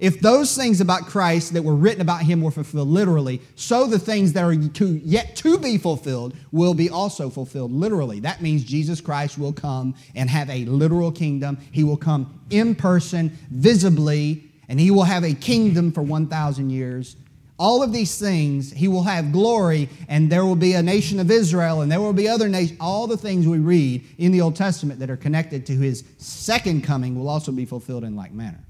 If 0.00 0.20
those 0.20 0.56
things 0.56 0.80
about 0.80 1.06
Christ 1.06 1.52
that 1.52 1.62
were 1.62 1.74
written 1.74 2.00
about 2.00 2.22
him 2.22 2.42
were 2.42 2.50
fulfilled 2.50 2.88
literally, 2.88 3.40
so 3.54 3.86
the 3.86 3.98
things 3.98 4.32
that 4.32 4.42
are 4.42 4.54
to, 4.54 4.86
yet 5.04 5.36
to 5.36 5.56
be 5.58 5.78
fulfilled 5.78 6.34
will 6.50 6.74
be 6.74 6.90
also 6.90 7.30
fulfilled 7.30 7.70
literally. 7.70 8.20
That 8.20 8.42
means 8.42 8.64
Jesus 8.64 9.00
Christ 9.00 9.38
will 9.38 9.52
come 9.52 9.94
and 10.16 10.28
have 10.28 10.50
a 10.50 10.64
literal 10.64 11.12
kingdom. 11.12 11.58
He 11.70 11.84
will 11.84 11.96
come 11.96 12.40
in 12.50 12.74
person, 12.74 13.38
visibly, 13.50 14.50
and 14.68 14.80
he 14.80 14.90
will 14.90 15.04
have 15.04 15.22
a 15.22 15.32
kingdom 15.32 15.92
for 15.92 16.02
1,000 16.02 16.70
years 16.70 17.16
all 17.58 17.82
of 17.82 17.92
these 17.92 18.18
things, 18.18 18.72
he 18.72 18.88
will 18.88 19.04
have 19.04 19.30
glory, 19.30 19.88
and 20.08 20.30
there 20.30 20.44
will 20.44 20.56
be 20.56 20.72
a 20.72 20.82
nation 20.82 21.20
of 21.20 21.30
Israel, 21.30 21.82
and 21.82 21.92
there 21.92 22.00
will 22.00 22.12
be 22.12 22.28
other 22.28 22.48
nations. 22.48 22.78
All 22.80 23.06
the 23.06 23.16
things 23.16 23.46
we 23.46 23.58
read 23.58 24.04
in 24.18 24.32
the 24.32 24.40
Old 24.40 24.56
Testament 24.56 24.98
that 25.00 25.08
are 25.08 25.16
connected 25.16 25.64
to 25.66 25.72
his 25.72 26.02
second 26.18 26.82
coming 26.82 27.16
will 27.16 27.28
also 27.28 27.52
be 27.52 27.64
fulfilled 27.64 28.02
in 28.02 28.16
like 28.16 28.32
manner. 28.32 28.64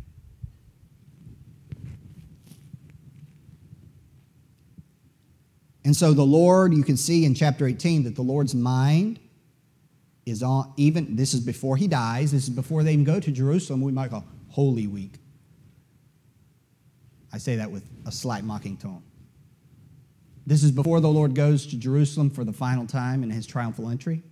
And 5.87 5.95
so 5.95 6.13
the 6.13 6.25
Lord, 6.25 6.75
you 6.75 6.83
can 6.83 6.97
see 6.97 7.25
in 7.25 7.35
chapter 7.35 7.67
18 7.67 8.05
that 8.05 8.17
the 8.17 8.23
Lord's 8.23 8.55
mind 8.55 9.19
is 10.27 10.43
on, 10.43 10.73
even, 10.77 11.17
this 11.17 11.35
is 11.35 11.41
before 11.41 11.77
he 11.77 11.89
dies, 11.89 12.33
this 12.33 12.45
is 12.45 12.51
before 12.51 12.83
they 12.83 12.93
even 12.93 13.05
go 13.05 13.21
to 13.21 13.31
Jerusalem, 13.31 13.83
we 13.83 13.93
might 13.93 14.11
call 14.11 14.25
Holy 14.51 14.87
Week. 14.87 15.19
I 17.35 17.39
say 17.39 17.57
that 17.57 17.69
with 17.69 17.83
a 18.07 18.13
slight 18.13 18.45
mocking 18.45 18.77
tone. 18.77 19.03
This 20.47 20.63
is 20.63 20.71
before 20.71 21.01
the 21.01 21.09
Lord 21.09 21.35
goes 21.35 21.67
to 21.67 21.77
Jerusalem 21.77 22.31
for 22.31 22.45
the 22.45 22.53
final 22.53 22.87
time 22.87 23.25
in 23.25 23.31
his 23.31 23.45
triumphal 23.45 23.89
entry. 23.89 24.23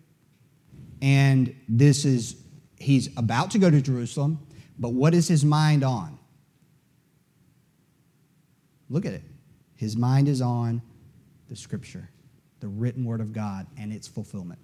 And 1.01 1.53
this 1.69 2.05
is, 2.05 2.37
he's 2.79 3.09
about 3.17 3.51
to 3.51 3.59
go 3.59 3.71
to 3.71 3.83
Jerusalem, 3.83 4.39
but 4.79 4.91
what 4.91 5.15
is 5.15 5.27
his 5.27 5.45
mind 5.45 5.83
on? 5.83 6.17
Look 8.89 9.05
at 9.05 9.15
it. 9.15 9.25
His 9.75 9.97
mind 9.97 10.29
is 10.29 10.41
on 10.41 10.81
the 11.49 11.57
scripture, 11.57 12.09
the 12.61 12.69
written 12.69 13.05
word 13.05 13.21
of 13.21 13.33
God, 13.33 13.67
and 13.77 13.93
its 13.93 14.07
fulfillment. 14.07 14.61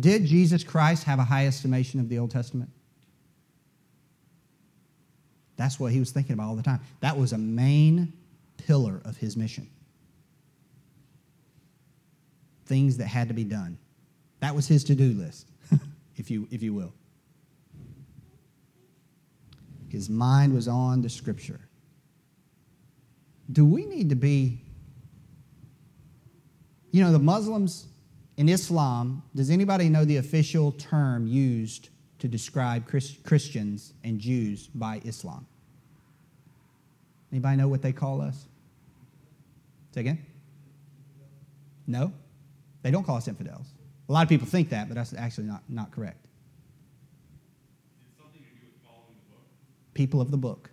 Did 0.00 0.24
Jesus 0.24 0.64
Christ 0.64 1.04
have 1.04 1.20
a 1.20 1.24
high 1.24 1.46
estimation 1.46 2.00
of 2.00 2.08
the 2.08 2.18
Old 2.18 2.32
Testament? 2.32 2.70
That's 5.56 5.78
what 5.78 5.92
he 5.92 6.00
was 6.00 6.10
thinking 6.10 6.32
about 6.32 6.48
all 6.48 6.56
the 6.56 6.62
time. 6.62 6.80
That 7.00 7.16
was 7.16 7.32
a 7.32 7.38
main 7.38 8.12
pillar 8.56 9.00
of 9.04 9.16
his 9.16 9.36
mission. 9.36 9.68
Things 12.66 12.96
that 12.96 13.06
had 13.06 13.28
to 13.28 13.34
be 13.34 13.44
done. 13.44 13.78
That 14.40 14.54
was 14.54 14.66
his 14.66 14.84
to 14.84 14.94
do 14.94 15.12
list, 15.12 15.48
if, 16.16 16.30
you, 16.30 16.48
if 16.50 16.62
you 16.62 16.74
will. 16.74 16.92
His 19.88 20.10
mind 20.10 20.52
was 20.52 20.66
on 20.66 21.02
the 21.02 21.08
scripture. 21.08 21.60
Do 23.52 23.64
we 23.64 23.86
need 23.86 24.08
to 24.08 24.16
be, 24.16 24.60
you 26.90 27.02
know, 27.02 27.12
the 27.12 27.18
Muslims 27.18 27.86
in 28.36 28.48
Islam, 28.48 29.22
does 29.34 29.50
anybody 29.50 29.88
know 29.88 30.04
the 30.04 30.16
official 30.16 30.72
term 30.72 31.26
used 31.26 31.90
to 32.24 32.28
describe 32.28 32.88
Christians 32.88 33.92
and 34.02 34.18
Jews 34.18 34.68
by 34.74 34.98
Islam? 35.04 35.46
Anybody 37.30 37.58
know 37.58 37.68
what 37.68 37.82
they 37.82 37.92
call 37.92 38.22
us? 38.22 38.46
Say 39.92 40.00
again? 40.00 40.24
No? 41.86 42.14
They 42.80 42.90
don't 42.90 43.04
call 43.04 43.18
us 43.18 43.28
infidels. 43.28 43.66
A 44.08 44.12
lot 44.12 44.22
of 44.22 44.30
people 44.30 44.46
think 44.46 44.70
that, 44.70 44.88
but 44.88 44.94
that's 44.94 45.12
actually 45.12 45.44
not, 45.44 45.62
not 45.68 45.90
correct. 45.90 46.24
People 49.92 50.22
of 50.22 50.30
the 50.30 50.38
book. 50.38 50.70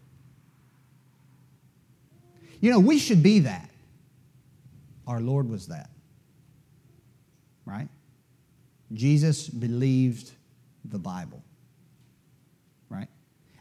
You 2.61 2.71
know, 2.71 2.79
we 2.79 2.97
should 2.97 3.21
be 3.21 3.39
that. 3.39 3.69
Our 5.05 5.19
Lord 5.19 5.49
was 5.49 5.67
that 5.67 5.89
right? 7.65 7.87
Jesus 8.93 9.47
believed 9.47 10.31
the 10.85 10.99
Bible, 10.99 11.43
right? 12.89 13.07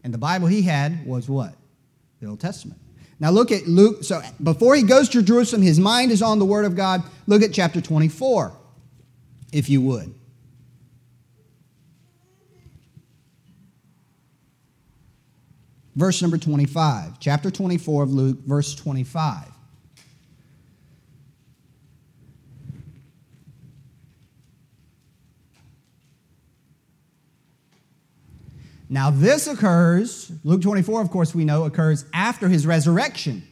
And 0.03 0.13
the 0.13 0.19
Bible 0.19 0.47
he 0.47 0.63
had 0.63 1.07
was 1.07 1.29
what? 1.29 1.55
The 2.21 2.29
Old 2.29 2.41
Testament. 2.41 2.81
Now 3.19 3.31
look 3.31 3.53
at 3.53 3.67
Luke. 3.67 4.03
So 4.03 4.23
before 4.43 4.75
he 4.75 4.83
goes 4.83 5.09
to 5.11 5.23
Jerusalem, 5.23 5.63
his 5.63 5.79
mind 5.79 6.11
is 6.11 6.23
on 6.23 6.39
the 6.39 6.45
Word 6.47 6.65
of 6.65 6.75
God. 6.75 7.03
Look 7.27 7.43
at 7.43 7.53
chapter 7.53 7.81
24, 7.81 8.57
if 9.53 9.69
you 9.69 9.83
would. 9.83 10.15
Verse 15.97 16.23
number 16.23 16.39
25. 16.39 17.21
Chapter 17.21 17.51
24 17.51 18.05
of 18.05 18.13
Luke, 18.13 18.39
verse 18.47 18.75
25. 18.75 19.50
Now, 28.93 29.11
this 29.11 29.47
occurs, 29.47 30.33
Luke 30.43 30.63
24, 30.63 31.01
of 31.01 31.11
course, 31.11 31.33
we 31.33 31.45
know, 31.45 31.63
occurs 31.65 32.05
after 32.13 32.49
his 32.49 32.67
resurrection. 32.67 33.45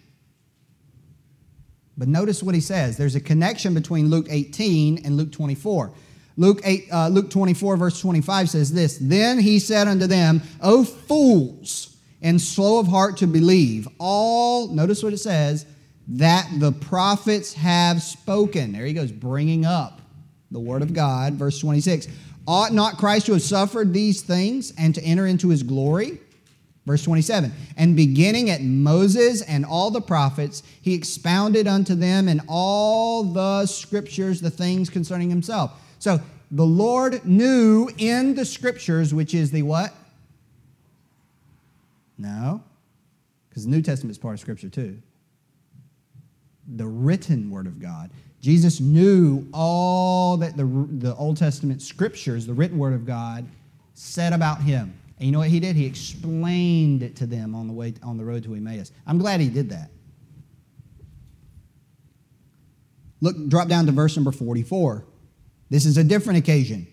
But 1.97 2.09
notice 2.09 2.43
what 2.43 2.57
he 2.57 2.61
says. 2.61 2.97
There's 2.97 3.15
a 3.15 3.21
connection 3.21 3.73
between 3.73 4.11
Luke 4.11 4.27
18 4.29 5.05
and 5.05 5.17
Luke 5.17 5.31
24. 5.31 5.93
Luke, 6.37 6.61
8, 6.65 6.89
uh, 6.93 7.09
Luke 7.09 7.31
24, 7.31 7.77
verse 7.77 8.01
25 8.01 8.51
says 8.51 8.73
this 8.73 8.99
Then 9.01 9.39
he 9.39 9.61
said 9.61 9.87
unto 9.87 10.09
them, 10.09 10.43
O 10.61 10.83
fools, 10.83 11.97
and 12.21 12.41
slow 12.41 12.81
of 12.81 12.89
heart 12.89 13.19
to 13.19 13.29
believe, 13.29 13.87
all, 13.99 14.69
notice 14.69 15.05
what 15.05 15.13
it 15.13 15.19
says, 15.19 15.67
that 16.09 16.49
the 16.59 16.73
prophets 16.73 17.53
have 17.53 18.03
spoken. 18.03 18.73
There 18.73 18.85
he 18.85 18.93
goes, 18.93 19.13
bringing 19.13 19.65
up 19.65 20.01
the 20.51 20.59
word 20.59 20.83
of 20.83 20.93
God. 20.93 21.35
Verse 21.35 21.61
26 21.61 22.09
Ought 22.49 22.73
not 22.73 22.97
Christ 22.97 23.27
to 23.27 23.33
have 23.35 23.43
suffered 23.43 23.93
these 23.93 24.23
things 24.23 24.73
and 24.79 24.95
to 24.95 25.03
enter 25.03 25.27
into 25.27 25.51
his 25.51 25.63
glory? 25.63 26.19
Verse 26.87 27.05
27 27.05 27.53
And 27.77 27.95
beginning 27.95 28.49
at 28.49 28.63
Moses 28.63 29.43
and 29.43 29.67
all 29.67 29.91
the 29.91 30.01
prophets, 30.01 30.63
he 30.81 30.95
expounded 30.95 31.69
unto 31.69 31.95
them 31.95 32.27
in 32.27 32.41
all 32.49 33.23
the 33.23 33.67
scriptures 33.67 34.41
the 34.41 34.51
things 34.51 34.89
concerning 34.89 35.29
himself. 35.29 35.79
So 35.99 36.23
the 36.51 36.65
Lord 36.65 37.23
knew 37.27 37.91
in 37.99 38.35
the 38.35 38.47
scriptures, 38.47 39.13
which 39.13 39.35
is 39.35 39.51
the 39.51 39.61
what? 39.61 39.93
No, 42.17 42.63
because 43.51 43.67
the 43.67 43.71
New 43.71 43.83
Testament 43.83 44.13
is 44.13 44.19
part 44.19 44.33
of 44.33 44.41
scripture 44.41 44.71
too. 44.71 44.97
The 46.67 46.87
written 46.87 47.51
word 47.51 47.67
of 47.67 47.79
God. 47.79 48.11
Jesus 48.41 48.81
knew 48.81 49.47
all 49.53 50.37
that 50.37 50.57
the, 50.57 50.65
the 50.65 51.15
Old 51.17 51.37
Testament 51.37 51.83
scriptures, 51.83 52.47
the 52.47 52.55
written 52.55 52.79
word 52.79 52.95
of 52.95 53.05
God, 53.05 53.47
said 53.95 54.33
about 54.33 54.63
him. 54.63 54.97
And 55.19 55.27
you 55.27 55.33
know 55.33 55.41
what 55.41 55.49
he 55.49 55.59
did? 55.59 55.75
He 55.75 55.87
explained 55.87 57.03
it 57.03 57.17
to 57.17 57.27
them 57.27 57.55
on 57.55 57.67
the 57.67 57.73
way 57.73 57.95
on 58.03 58.17
the 58.17 58.25
road 58.25 58.45
to 58.45 58.55
Emmaus. 58.55 58.93
I'm 59.07 59.19
glad 59.19 59.41
he 59.41 59.49
did 59.49 59.71
that. 59.71 59.91
Look, 63.21 63.49
drop 63.49 63.67
down 63.67 63.87
to 63.87 63.93
verse 63.93 64.17
number 64.17 64.31
44. 64.31 65.05
This 65.71 65.85
is 65.85 65.97
a 65.97 66.05
different 66.05 66.39
occasion. 66.39 66.87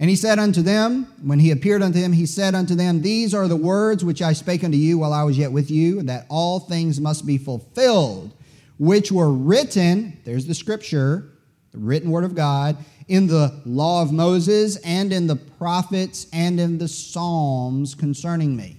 And 0.00 0.10
he 0.10 0.16
said 0.16 0.40
unto 0.40 0.60
them, 0.60 1.04
when 1.22 1.38
he 1.38 1.52
appeared 1.52 1.82
unto 1.82 2.00
them, 2.00 2.12
he 2.12 2.26
said 2.26 2.54
unto 2.54 2.74
them, 2.74 3.00
These 3.00 3.32
are 3.32 3.48
the 3.48 3.56
words 3.56 4.04
which 4.04 4.20
I 4.20 4.32
spake 4.32 4.64
unto 4.64 4.76
you 4.76 4.98
while 4.98 5.12
I 5.12 5.22
was 5.22 5.38
yet 5.38 5.52
with 5.52 5.70
you, 5.70 6.02
that 6.02 6.26
all 6.28 6.58
things 6.60 7.00
must 7.00 7.24
be 7.24 7.38
fulfilled 7.38 8.35
which 8.78 9.10
were 9.10 9.32
written, 9.32 10.20
there's 10.24 10.46
the 10.46 10.54
scripture, 10.54 11.32
the 11.72 11.78
written 11.78 12.10
word 12.10 12.24
of 12.24 12.34
God, 12.34 12.76
in 13.08 13.26
the 13.26 13.60
law 13.64 14.02
of 14.02 14.12
Moses 14.12 14.76
and 14.78 15.12
in 15.12 15.26
the 15.26 15.36
prophets 15.36 16.26
and 16.32 16.58
in 16.58 16.78
the 16.78 16.88
Psalms 16.88 17.94
concerning 17.94 18.56
me. 18.56 18.76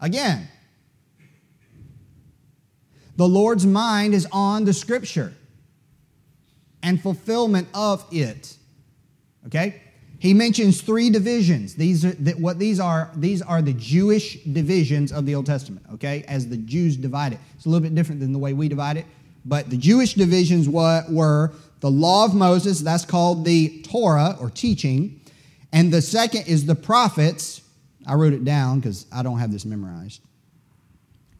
Again, 0.00 0.48
the 3.16 3.28
Lord's 3.28 3.66
mind 3.66 4.14
is 4.14 4.26
on 4.32 4.64
the 4.64 4.72
scripture 4.72 5.32
and 6.82 7.00
fulfillment 7.00 7.68
of 7.74 8.04
it. 8.10 8.56
Okay? 9.46 9.80
He 10.22 10.34
mentions 10.34 10.80
three 10.80 11.10
divisions. 11.10 11.74
These 11.74 12.04
are 12.04 12.12
what 12.36 12.60
these 12.60 12.78
are. 12.78 13.10
These 13.16 13.42
are 13.42 13.60
the 13.60 13.72
Jewish 13.72 14.38
divisions 14.44 15.10
of 15.10 15.26
the 15.26 15.34
Old 15.34 15.46
Testament. 15.46 15.84
Okay, 15.94 16.24
as 16.28 16.46
the 16.46 16.58
Jews 16.58 16.96
divide 16.96 17.32
it, 17.32 17.40
it's 17.56 17.66
a 17.66 17.68
little 17.68 17.82
bit 17.82 17.92
different 17.96 18.20
than 18.20 18.32
the 18.32 18.38
way 18.38 18.52
we 18.52 18.68
divide 18.68 18.96
it. 18.96 19.06
But 19.44 19.68
the 19.68 19.76
Jewish 19.76 20.14
divisions 20.14 20.68
were 20.68 21.50
the 21.80 21.90
law 21.90 22.24
of 22.24 22.36
Moses. 22.36 22.78
That's 22.78 23.04
called 23.04 23.44
the 23.44 23.82
Torah 23.82 24.36
or 24.40 24.48
teaching, 24.48 25.20
and 25.72 25.92
the 25.92 26.00
second 26.00 26.46
is 26.46 26.66
the 26.66 26.76
prophets. 26.76 27.60
I 28.06 28.14
wrote 28.14 28.32
it 28.32 28.44
down 28.44 28.78
because 28.78 29.06
I 29.10 29.24
don't 29.24 29.40
have 29.40 29.50
this 29.50 29.64
memorized. 29.64 30.20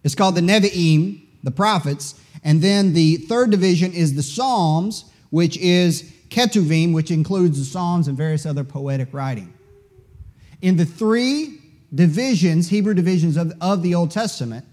It's 0.02 0.16
called 0.16 0.34
the 0.34 0.40
Nevi'im, 0.40 1.22
the 1.44 1.52
prophets, 1.52 2.16
and 2.42 2.60
then 2.60 2.94
the 2.94 3.18
third 3.18 3.52
division 3.52 3.92
is 3.92 4.16
the 4.16 4.24
Psalms, 4.24 5.04
which 5.30 5.56
is 5.58 6.12
Ketuvim, 6.32 6.94
which 6.94 7.10
includes 7.10 7.58
the 7.58 7.64
Psalms 7.64 8.08
and 8.08 8.16
various 8.16 8.46
other 8.46 8.64
poetic 8.64 9.08
writing. 9.12 9.52
In 10.62 10.76
the 10.76 10.86
three 10.86 11.60
divisions, 11.94 12.70
Hebrew 12.70 12.94
divisions 12.94 13.36
of, 13.36 13.52
of 13.60 13.82
the 13.82 13.94
Old 13.94 14.10
Testament, 14.10 14.64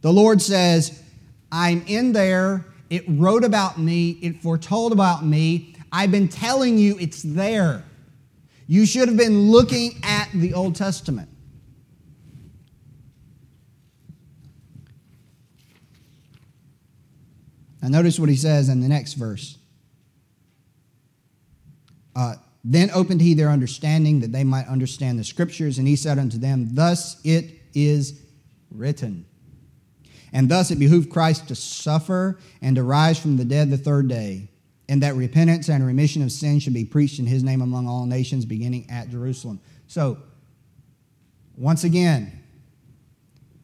the 0.00 0.12
Lord 0.12 0.40
says, 0.40 1.02
I'm 1.52 1.84
in 1.86 2.12
there. 2.12 2.64
It 2.88 3.04
wrote 3.06 3.44
about 3.44 3.78
me. 3.78 4.12
It 4.22 4.42
foretold 4.42 4.92
about 4.92 5.22
me. 5.22 5.76
I've 5.92 6.10
been 6.10 6.28
telling 6.28 6.78
you 6.78 6.96
it's 6.98 7.22
there. 7.22 7.84
You 8.66 8.86
should 8.86 9.08
have 9.08 9.18
been 9.18 9.50
looking 9.50 10.00
at 10.02 10.30
the 10.32 10.54
Old 10.54 10.76
Testament. 10.76 11.28
Now, 17.82 17.88
notice 17.88 18.18
what 18.18 18.30
he 18.30 18.36
says 18.36 18.70
in 18.70 18.80
the 18.80 18.88
next 18.88 19.14
verse. 19.14 19.58
Uh, 22.14 22.34
then 22.64 22.90
opened 22.94 23.20
he 23.20 23.34
their 23.34 23.48
understanding 23.48 24.20
that 24.20 24.32
they 24.32 24.44
might 24.44 24.66
understand 24.68 25.18
the 25.18 25.24
scriptures, 25.24 25.78
and 25.78 25.88
he 25.88 25.96
said 25.96 26.18
unto 26.18 26.38
them, 26.38 26.68
Thus 26.74 27.20
it 27.24 27.60
is 27.74 28.20
written. 28.70 29.26
And 30.32 30.48
thus 30.48 30.70
it 30.70 30.78
behooved 30.78 31.10
Christ 31.10 31.48
to 31.48 31.54
suffer 31.54 32.38
and 32.62 32.76
to 32.76 32.82
rise 32.82 33.18
from 33.18 33.36
the 33.36 33.44
dead 33.44 33.70
the 33.70 33.76
third 33.76 34.08
day, 34.08 34.48
and 34.88 35.02
that 35.02 35.14
repentance 35.14 35.68
and 35.68 35.84
remission 35.86 36.22
of 36.22 36.32
sin 36.32 36.58
should 36.60 36.74
be 36.74 36.84
preached 36.84 37.18
in 37.18 37.26
his 37.26 37.42
name 37.42 37.60
among 37.60 37.88
all 37.88 38.06
nations, 38.06 38.44
beginning 38.44 38.88
at 38.90 39.10
Jerusalem. 39.10 39.60
So, 39.88 40.18
once 41.56 41.84
again, 41.84 42.40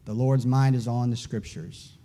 the 0.05 0.13
Lord's 0.13 0.45
mind 0.45 0.75
is 0.75 0.87
on 0.87 1.09
the 1.09 1.15
scriptures. 1.15 1.97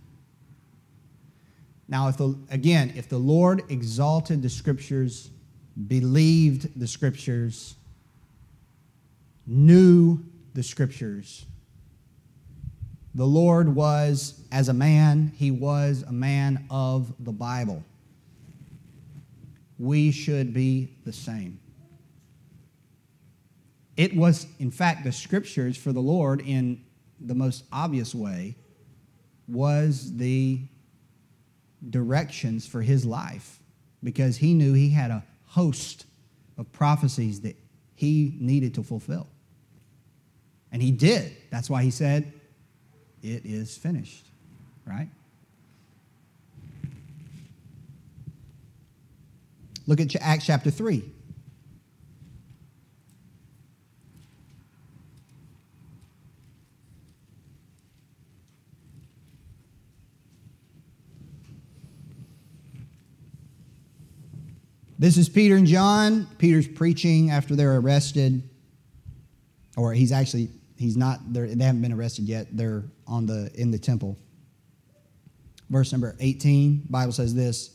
Now, 1.88 2.08
if 2.08 2.16
the, 2.16 2.38
again, 2.50 2.92
if 2.96 3.08
the 3.08 3.18
Lord 3.18 3.62
exalted 3.68 4.42
the 4.42 4.48
scriptures, 4.48 5.30
believed 5.88 6.78
the 6.78 6.86
scriptures, 6.86 7.74
knew 9.46 10.20
the 10.54 10.62
scriptures, 10.62 11.46
the 13.14 13.26
Lord 13.26 13.74
was, 13.74 14.40
as 14.50 14.68
a 14.68 14.72
man, 14.72 15.32
he 15.36 15.52
was 15.52 16.02
a 16.02 16.12
man 16.12 16.66
of 16.68 17.14
the 17.20 17.32
Bible. 17.32 17.84
We 19.78 20.10
should 20.10 20.52
be 20.52 20.96
the 21.04 21.12
same. 21.12 21.60
It 23.96 24.16
was, 24.16 24.48
in 24.58 24.72
fact, 24.72 25.04
the 25.04 25.12
scriptures 25.12 25.76
for 25.76 25.92
the 25.92 26.00
Lord, 26.00 26.40
in 26.40 26.82
the 27.20 27.34
most 27.34 27.64
obvious 27.72 28.14
way, 28.14 28.56
was 29.46 30.16
the 30.16 30.60
directions 31.90 32.66
for 32.66 32.82
his 32.82 33.04
life 33.04 33.60
because 34.02 34.36
he 34.38 34.54
knew 34.54 34.72
he 34.72 34.90
had 34.90 35.12
a 35.12 35.22
host 35.54 36.06
of 36.58 36.70
prophecies 36.72 37.42
that 37.42 37.56
he 37.94 38.36
needed 38.40 38.74
to 38.74 38.82
fulfill. 38.82 39.28
And 40.72 40.82
he 40.82 40.90
did. 40.90 41.32
That's 41.50 41.70
why 41.70 41.84
he 41.84 41.92
said, 41.92 42.32
It 43.22 43.46
is 43.46 43.76
finished, 43.76 44.26
right? 44.84 45.08
Look 49.86 50.00
at 50.00 50.16
Acts 50.16 50.46
chapter 50.46 50.72
3. 50.72 51.04
This 64.98 65.16
is 65.16 65.28
Peter 65.28 65.56
and 65.56 65.66
John. 65.66 66.28
Peter's 66.38 66.68
preaching 66.68 67.30
after 67.30 67.56
they're 67.56 67.76
arrested, 67.76 68.48
or 69.76 69.92
he's 69.92 70.12
actually 70.12 70.50
he's 70.76 70.96
not. 70.96 71.20
They 71.32 71.48
haven't 71.48 71.82
been 71.82 71.92
arrested 71.92 72.26
yet. 72.26 72.46
They're 72.52 72.84
on 73.06 73.26
the 73.26 73.50
in 73.54 73.70
the 73.72 73.78
temple. 73.78 74.16
Verse 75.68 75.90
number 75.90 76.16
eighteen. 76.20 76.86
Bible 76.88 77.12
says 77.12 77.34
this. 77.34 77.70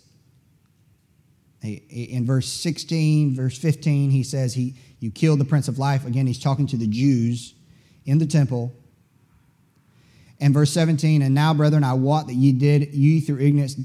In 1.62 2.26
verse 2.26 2.48
sixteen, 2.48 3.36
verse 3.36 3.58
fifteen, 3.58 4.12
he 4.12 4.24
says 4.24 4.54
he 4.54 4.76
you 5.00 5.12
killed 5.12 5.40
the 5.40 5.46
Prince 5.46 5.68
of 5.68 5.78
Life. 5.78 6.06
Again, 6.06 6.26
he's 6.26 6.40
talking 6.40 6.68
to 6.68 6.78
the 6.78 6.88
Jews 6.88 7.54
in 8.06 8.18
the 8.18 8.26
temple. 8.26 8.74
And 10.42 10.54
verse 10.54 10.72
17, 10.72 11.22
and 11.22 11.36
now, 11.36 11.54
brethren, 11.54 11.84
I 11.84 11.94
wot 11.94 12.28
that 12.28 12.34
ye 12.34 12.54
did, 12.54 12.94
ye 12.94 13.20
through 13.20 13.40
ignorance 13.42 13.76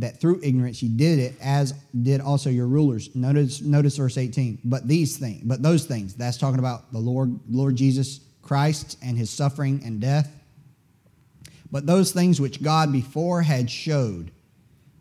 that 0.00 0.20
through 0.20 0.40
ignorance 0.42 0.82
ye 0.82 0.88
did 0.88 1.18
it, 1.18 1.34
as 1.40 1.72
did 2.02 2.20
also 2.20 2.50
your 2.50 2.66
rulers. 2.66 3.14
Notice, 3.14 3.60
notice 3.60 3.96
verse 3.96 4.16
18. 4.16 4.60
But 4.64 4.86
these 4.86 5.16
things, 5.16 5.42
but 5.44 5.62
those 5.62 5.86
things, 5.86 6.14
that's 6.14 6.36
talking 6.36 6.58
about 6.58 6.92
the 6.92 6.98
Lord, 6.98 7.38
Lord 7.48 7.76
Jesus 7.76 8.20
Christ 8.42 8.96
and 9.02 9.18
his 9.18 9.30
suffering 9.30 9.82
and 9.84 10.00
death. 10.00 10.34
But 11.70 11.86
those 11.86 12.12
things 12.12 12.40
which 12.40 12.62
God 12.62 12.92
before 12.92 13.42
had 13.42 13.70
showed 13.70 14.30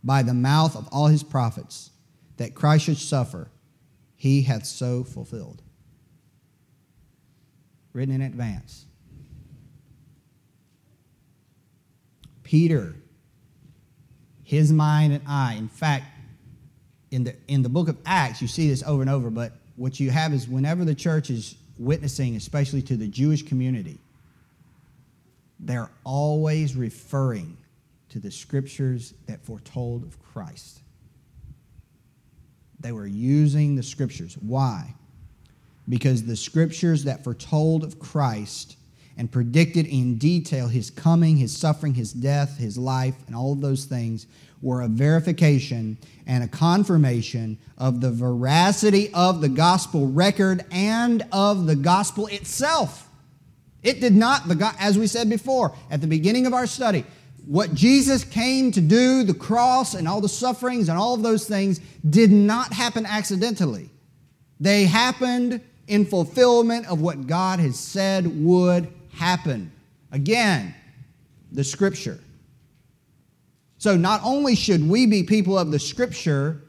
by 0.03 0.23
the 0.23 0.33
mouth 0.33 0.75
of 0.75 0.87
all 0.91 1.07
his 1.07 1.23
prophets 1.23 1.91
that 2.37 2.55
Christ 2.55 2.85
should 2.85 2.97
suffer, 2.97 3.49
he 4.15 4.41
hath 4.41 4.65
so 4.65 5.03
fulfilled. 5.03 5.61
Written 7.93 8.15
in 8.15 8.21
advance. 8.21 8.85
Peter 12.43 12.95
his 14.47 14.71
mind 14.71 15.11
and 15.11 15.21
eye. 15.27 15.55
In 15.57 15.67
fact, 15.67 16.05
in 17.11 17.25
the, 17.25 17.35
in 17.49 17.63
the 17.63 17.69
book 17.69 17.89
of 17.89 17.97
Acts, 18.05 18.41
you 18.41 18.47
see 18.47 18.69
this 18.69 18.81
over 18.83 19.01
and 19.01 19.09
over, 19.09 19.29
but 19.29 19.51
what 19.75 19.99
you 19.99 20.09
have 20.09 20.33
is 20.33 20.47
whenever 20.47 20.85
the 20.85 20.95
church 20.95 21.29
is 21.29 21.55
witnessing, 21.77 22.37
especially 22.37 22.81
to 22.83 22.95
the 22.95 23.09
Jewish 23.09 23.43
community, 23.43 23.99
they're 25.59 25.91
always 26.05 26.77
referring 26.77 27.57
to 28.07 28.19
the 28.19 28.31
scriptures 28.31 29.13
that 29.25 29.43
foretold 29.43 30.03
of 30.03 30.17
Christ. 30.23 30.79
They 32.79 32.93
were 32.93 33.05
using 33.05 33.75
the 33.75 33.83
scriptures. 33.83 34.37
Why? 34.37 34.93
Because 35.89 36.23
the 36.23 36.37
scriptures 36.37 37.03
that 37.03 37.21
foretold 37.21 37.83
of 37.83 37.99
Christ 37.99 38.76
and 39.17 39.31
predicted 39.31 39.85
in 39.87 40.17
detail 40.17 40.67
his 40.67 40.89
coming, 40.89 41.37
his 41.37 41.55
suffering, 41.55 41.95
his 41.95 42.13
death, 42.13 42.57
his 42.57 42.77
life, 42.77 43.15
and 43.25 43.35
all 43.35 43.53
of 43.53 43.61
those 43.61 43.85
things 43.85 44.27
were 44.61 44.81
a 44.81 44.87
verification 44.87 45.97
and 46.25 46.43
a 46.43 46.47
confirmation 46.47 47.57
of 47.77 48.01
the 48.01 48.11
veracity 48.11 49.13
of 49.13 49.41
the 49.41 49.49
gospel 49.49 50.07
record 50.07 50.65
and 50.71 51.25
of 51.31 51.65
the 51.65 51.75
gospel 51.75 52.27
itself. 52.27 53.07
It 53.83 54.01
did 54.01 54.15
not, 54.15 54.43
as 54.79 54.97
we 54.97 55.07
said 55.07 55.29
before 55.29 55.75
at 55.89 56.01
the 56.01 56.07
beginning 56.07 56.45
of 56.45 56.53
our 56.53 56.67
study, 56.67 57.05
what 57.45 57.73
Jesus 57.73 58.23
came 58.23 58.71
to 58.73 58.81
do, 58.81 59.23
the 59.23 59.33
cross 59.33 59.93
and 59.93 60.07
all 60.07 60.19
the 60.19 60.27
sufferings 60.27 60.89
and 60.89 60.97
all 60.97 61.13
of 61.13 61.23
those 61.23 61.47
things, 61.47 61.79
did 62.07 62.31
not 62.31 62.73
happen 62.73 63.05
accidentally. 63.05 63.89
They 64.59 64.85
happened 64.85 65.61
in 65.87 66.05
fulfillment 66.05 66.87
of 66.87 66.99
what 66.99 67.27
God 67.27 67.59
has 67.59 67.79
said 67.79 68.43
would 68.43 68.91
happen. 69.17 69.71
Again, 70.11 70.73
the 71.51 71.63
scripture. 71.63 72.19
So 73.77 73.95
not 73.95 74.21
only 74.23 74.55
should 74.55 74.87
we 74.87 75.05
be 75.05 75.23
people 75.23 75.57
of 75.57 75.71
the 75.71 75.79
scripture, 75.79 76.61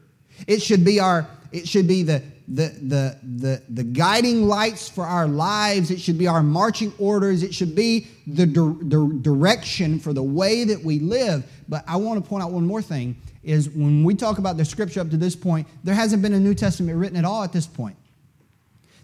it 0.47 0.61
should 0.61 0.85
be 0.85 0.99
our 0.99 1.27
it 1.51 1.67
should 1.67 1.87
be 1.87 2.03
the 2.03 2.21
the, 2.49 2.69
the, 2.81 3.17
the, 3.21 3.63
the 3.69 3.83
guiding 3.83 4.47
lights 4.47 4.89
for 4.89 5.05
our 5.05 5.27
lives. 5.27 5.91
It 5.91 5.99
should 6.01 6.17
be 6.17 6.27
our 6.27 6.41
marching 6.41 6.91
orders. 6.97 7.43
It 7.43 7.53
should 7.53 7.75
be 7.75 8.07
the, 8.25 8.47
the 8.47 9.19
direction 9.21 9.99
for 9.99 10.13
the 10.13 10.23
way 10.23 10.63
that 10.63 10.83
we 10.83 10.97
live. 10.97 11.45
But 11.67 11.83
I 11.87 11.97
want 11.97 12.23
to 12.23 12.27
point 12.27 12.43
out 12.43 12.51
one 12.51 12.65
more 12.65 12.81
thing 12.81 13.15
is 13.43 13.69
when 13.69 14.03
we 14.03 14.15
talk 14.15 14.39
about 14.39 14.57
the 14.57 14.65
scripture 14.65 14.99
up 14.99 15.11
to 15.11 15.17
this 15.17 15.35
point, 15.35 15.67
there 15.83 15.93
hasn't 15.93 16.23
been 16.23 16.33
a 16.33 16.39
New 16.39 16.55
Testament 16.55 16.97
written 16.97 17.17
at 17.17 17.25
all 17.25 17.43
at 17.43 17.53
this 17.53 17.67
point. 17.67 17.95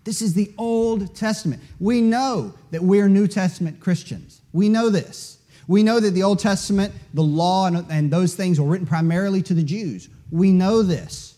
This 0.05 0.21
is 0.21 0.35
the 0.35 0.53
Old 0.57 1.15
Testament. 1.15 1.61
We 1.79 1.99
know 1.99 2.53
that 2.71 2.83
we're 2.83 3.09
New 3.09 3.27
Testament 3.27 3.79
Christians. 3.79 4.39
We 4.53 4.69
know 4.69 4.89
this. 4.89 5.39
We 5.67 5.81
know 5.81 5.99
that 5.99 6.11
the 6.11 6.21
Old 6.21 6.37
Testament, 6.37 6.93
the 7.15 7.23
law, 7.23 7.65
and, 7.65 7.85
and 7.89 8.11
those 8.11 8.35
things 8.35 8.61
were 8.61 8.67
written 8.67 8.85
primarily 8.85 9.41
to 9.41 9.55
the 9.55 9.63
Jews. 9.63 10.07
We 10.29 10.51
know 10.51 10.83
this. 10.83 11.35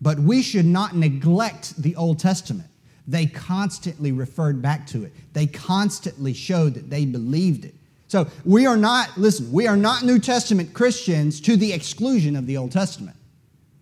But 0.00 0.20
we 0.20 0.42
should 0.42 0.64
not 0.64 0.94
neglect 0.94 1.80
the 1.82 1.96
Old 1.96 2.20
Testament. 2.20 2.68
They 3.08 3.26
constantly 3.26 4.12
referred 4.12 4.62
back 4.62 4.86
to 4.88 5.04
it, 5.04 5.12
they 5.32 5.46
constantly 5.46 6.32
showed 6.32 6.74
that 6.74 6.88
they 6.88 7.04
believed 7.04 7.64
it. 7.64 7.74
So 8.06 8.28
we 8.44 8.66
are 8.66 8.76
not, 8.76 9.16
listen, 9.16 9.50
we 9.50 9.66
are 9.66 9.76
not 9.76 10.04
New 10.04 10.20
Testament 10.20 10.72
Christians 10.72 11.40
to 11.40 11.56
the 11.56 11.72
exclusion 11.72 12.36
of 12.36 12.46
the 12.46 12.58
Old 12.58 12.70
Testament. 12.70 13.16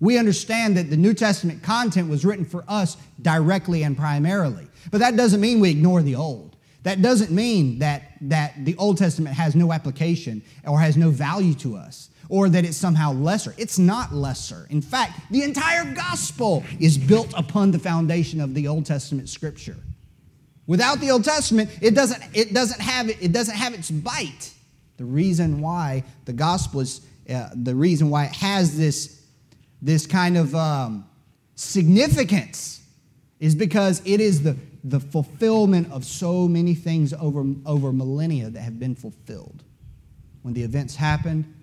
We 0.01 0.19
understand 0.19 0.77
that 0.77 0.89
the 0.89 0.97
New 0.97 1.15
Testament 1.15 1.63
content 1.63 2.09
was 2.09 2.25
written 2.25 2.47
for 2.47 2.65
us 2.67 2.97
directly 3.21 3.83
and 3.83 3.97
primarily. 3.97 4.67
But 4.91 4.99
that 4.99 5.17
doesn't 5.17 5.41
mean 5.41 5.61
we 5.61 5.71
ignore 5.71 6.03
the 6.03 6.17
Old. 6.17 6.57
That 6.83 7.03
doesn't 7.03 7.31
mean 7.31 7.81
that, 7.81 8.15
that 8.23 8.65
the 8.65 8.75
Old 8.77 8.97
Testament 8.97 9.37
has 9.37 9.55
no 9.55 9.73
application 9.73 10.43
or 10.67 10.81
has 10.81 10.97
no 10.97 11.11
value 11.11 11.55
to 11.57 11.77
us 11.77 12.09
or 12.31 12.49
that 12.49 12.65
it's 12.65 12.77
somehow 12.77 13.13
lesser. 13.13 13.55
It's 13.59 13.79
not 13.79 14.15
lesser. 14.15 14.67
In 14.71 14.81
fact, 14.81 15.21
the 15.31 15.43
entire 15.43 15.93
gospel 15.93 16.65
is 16.79 16.97
built 16.97 17.35
upon 17.37 17.73
the 17.73 17.79
foundation 17.79 18.41
of 18.41 18.55
the 18.55 18.69
Old 18.69 18.87
Testament 18.87 19.29
scripture. 19.29 19.77
Without 20.67 21.01
the 21.01 21.11
Old 21.11 21.25
Testament, 21.25 21.69
it 21.83 21.95
doesn't, 21.95 22.23
it 22.33 22.55
doesn't, 22.55 22.81
have, 22.81 23.11
it 23.11 23.33
doesn't 23.33 23.57
have 23.57 23.75
its 23.75 23.91
bite. 23.91 24.55
The 24.97 25.05
reason 25.05 25.61
why 25.61 26.05
the 26.25 26.33
gospel 26.33 26.81
is, 26.81 27.01
uh, 27.29 27.49
the 27.55 27.75
reason 27.75 28.09
why 28.09 28.27
it 28.27 28.33
has 28.37 28.79
this 28.79 29.20
this 29.83 30.07
kind 30.07 30.37
of 30.37 30.55
um, 30.55 31.07
significance 31.55 32.83
is 33.39 33.55
because 33.55 34.03
it 34.05 34.21
is 34.21 34.43
the, 34.43 34.57
the 34.85 35.01
fulfillment 35.01 35.91
of 35.91 36.05
so 36.05 36.47
many 36.47 36.75
things 36.75 37.13
over, 37.15 37.45
over 37.65 37.93
millennia 37.93 38.51
that 38.51 38.61
have 38.61 38.79
been 38.79 38.95
fulfilled. 38.95 39.65
When 40.43 40.55
the 40.55 40.63
events 40.63 40.97
happened, 40.97 41.55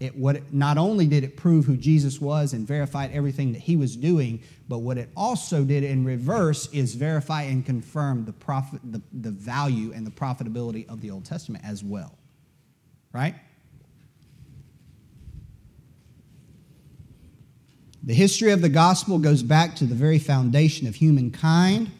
it, 0.00 0.16
what 0.16 0.36
it, 0.36 0.52
not 0.52 0.78
only 0.78 1.06
did 1.06 1.24
it 1.24 1.36
prove 1.36 1.66
who 1.66 1.76
Jesus 1.76 2.20
was 2.20 2.54
and 2.54 2.66
verified 2.66 3.10
everything 3.12 3.52
that 3.52 3.60
he 3.60 3.76
was 3.76 3.96
doing, 3.96 4.42
but 4.66 4.78
what 4.78 4.96
it 4.96 5.10
also 5.14 5.62
did 5.62 5.84
in 5.84 6.04
reverse 6.04 6.68
is 6.72 6.94
verify 6.94 7.42
and 7.42 7.64
confirm 7.64 8.24
the, 8.24 8.32
profit, 8.32 8.80
the, 8.82 9.02
the 9.12 9.30
value 9.30 9.92
and 9.94 10.06
the 10.06 10.10
profitability 10.10 10.88
of 10.88 11.02
the 11.02 11.10
Old 11.10 11.26
Testament 11.26 11.64
as 11.66 11.84
well. 11.84 12.16
Right? 13.12 13.34
The 18.02 18.14
history 18.14 18.50
of 18.52 18.62
the 18.62 18.68
gospel 18.68 19.18
goes 19.18 19.42
back 19.42 19.76
to 19.76 19.84
the 19.84 19.94
very 19.94 20.18
foundation 20.18 20.86
of 20.86 20.94
humankind, 20.94 21.90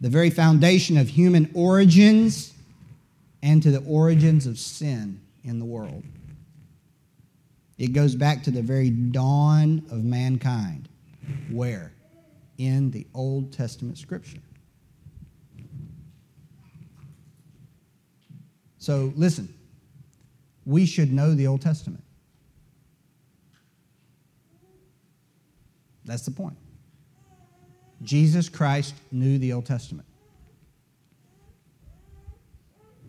the 0.00 0.08
very 0.08 0.30
foundation 0.30 0.96
of 0.96 1.08
human 1.08 1.50
origins, 1.54 2.54
and 3.42 3.62
to 3.62 3.70
the 3.70 3.82
origins 3.86 4.46
of 4.46 4.58
sin 4.58 5.20
in 5.44 5.58
the 5.58 5.64
world. 5.64 6.02
It 7.78 7.88
goes 7.88 8.14
back 8.14 8.42
to 8.44 8.50
the 8.50 8.62
very 8.62 8.88
dawn 8.88 9.84
of 9.90 10.04
mankind. 10.04 10.88
Where? 11.50 11.92
In 12.56 12.90
the 12.90 13.06
Old 13.12 13.52
Testament 13.52 13.98
scripture. 13.98 14.40
So 18.78 19.12
listen, 19.16 19.52
we 20.64 20.86
should 20.86 21.12
know 21.12 21.34
the 21.34 21.46
Old 21.46 21.60
Testament. 21.60 22.02
That's 26.06 26.24
the 26.24 26.30
point. 26.30 26.56
Jesus 28.02 28.48
Christ 28.48 28.94
knew 29.10 29.38
the 29.38 29.52
Old 29.52 29.66
Testament. 29.66 30.06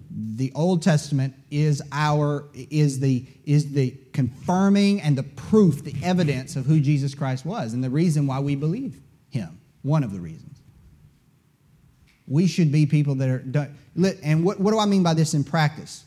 The 0.09 0.51
Old 0.55 0.81
Testament 0.81 1.35
is 1.51 1.81
our 1.91 2.45
is 2.53 2.99
the 2.99 3.25
is 3.45 3.71
the 3.73 3.95
confirming 4.13 5.01
and 5.01 5.17
the 5.17 5.23
proof, 5.23 5.83
the 5.83 5.95
evidence 6.03 6.55
of 6.55 6.65
who 6.65 6.79
Jesus 6.79 7.13
Christ 7.13 7.45
was 7.45 7.73
and 7.73 7.83
the 7.83 7.89
reason 7.89 8.25
why 8.25 8.39
we 8.39 8.55
believe 8.55 8.99
him. 9.29 9.59
One 9.83 10.03
of 10.03 10.11
the 10.11 10.19
reasons. 10.19 10.59
We 12.27 12.47
should 12.47 12.71
be 12.71 12.85
people 12.85 13.15
that 13.15 13.29
are 13.29 13.69
and 14.23 14.43
what, 14.43 14.59
what 14.59 14.71
do 14.71 14.79
I 14.79 14.85
mean 14.85 15.03
by 15.03 15.13
this 15.13 15.33
in 15.33 15.43
practice? 15.43 16.03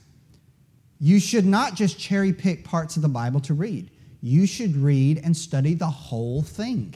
You 0.98 1.20
should 1.20 1.46
not 1.46 1.74
just 1.74 1.98
cherry 1.98 2.32
pick 2.32 2.64
parts 2.64 2.96
of 2.96 3.02
the 3.02 3.08
Bible 3.08 3.40
to 3.40 3.54
read. 3.54 3.90
You 4.20 4.46
should 4.46 4.76
read 4.76 5.20
and 5.22 5.36
study 5.36 5.74
the 5.74 5.86
whole 5.86 6.42
thing. 6.42 6.94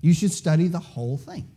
You 0.00 0.14
should 0.14 0.32
study 0.32 0.68
the 0.68 0.78
whole 0.78 1.18
thing. 1.18 1.48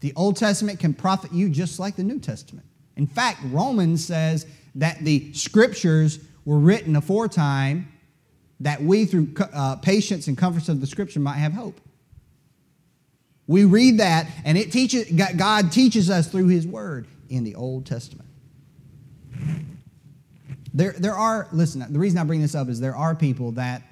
The 0.00 0.12
Old 0.16 0.36
Testament 0.36 0.80
can 0.80 0.92
profit 0.92 1.32
you 1.32 1.48
just 1.48 1.78
like 1.78 1.96
the 1.96 2.02
New 2.02 2.18
Testament. 2.18 2.66
In 2.96 3.06
fact, 3.06 3.40
Romans 3.46 4.04
says 4.04 4.46
that 4.74 4.98
the 5.00 5.32
scriptures 5.32 6.18
were 6.44 6.58
written 6.58 6.96
aforetime 6.96 7.88
that 8.60 8.82
we, 8.82 9.04
through 9.04 9.34
uh, 9.52 9.76
patience 9.76 10.26
and 10.26 10.36
comforts 10.36 10.68
of 10.68 10.80
the 10.80 10.86
scripture, 10.86 11.20
might 11.20 11.36
have 11.36 11.52
hope. 11.52 11.80
We 13.46 13.64
read 13.64 13.98
that, 13.98 14.26
and 14.44 14.56
it 14.56 14.72
teaches 14.72 15.10
God 15.10 15.72
teaches 15.72 16.08
us 16.08 16.28
through 16.28 16.48
His 16.48 16.66
Word 16.66 17.06
in 17.28 17.44
the 17.44 17.54
Old 17.54 17.84
Testament. 17.86 18.28
There, 20.74 20.92
there 20.98 21.14
are, 21.14 21.46
listen, 21.52 21.84
the 21.88 21.98
reason 22.00 22.18
I 22.18 22.24
bring 22.24 22.42
this 22.42 22.56
up 22.56 22.68
is 22.68 22.80
there 22.80 22.96
are 22.96 23.14
people 23.14 23.52
that 23.52 23.82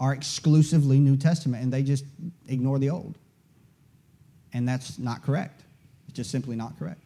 are 0.00 0.14
exclusively 0.14 0.98
New 0.98 1.18
Testament 1.18 1.62
and 1.62 1.70
they 1.70 1.82
just 1.82 2.04
ignore 2.48 2.78
the 2.78 2.88
Old. 2.88 3.18
And 4.54 4.66
that's 4.66 4.98
not 4.98 5.22
correct. 5.22 5.62
It's 6.08 6.16
just 6.16 6.30
simply 6.30 6.56
not 6.56 6.78
correct. 6.78 7.02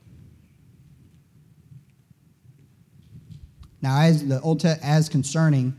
Now, 3.82 4.00
as 4.02 4.26
the 4.26 4.40
Old 4.40 4.60
Te- 4.60 4.76
as 4.80 5.08
concerning 5.08 5.74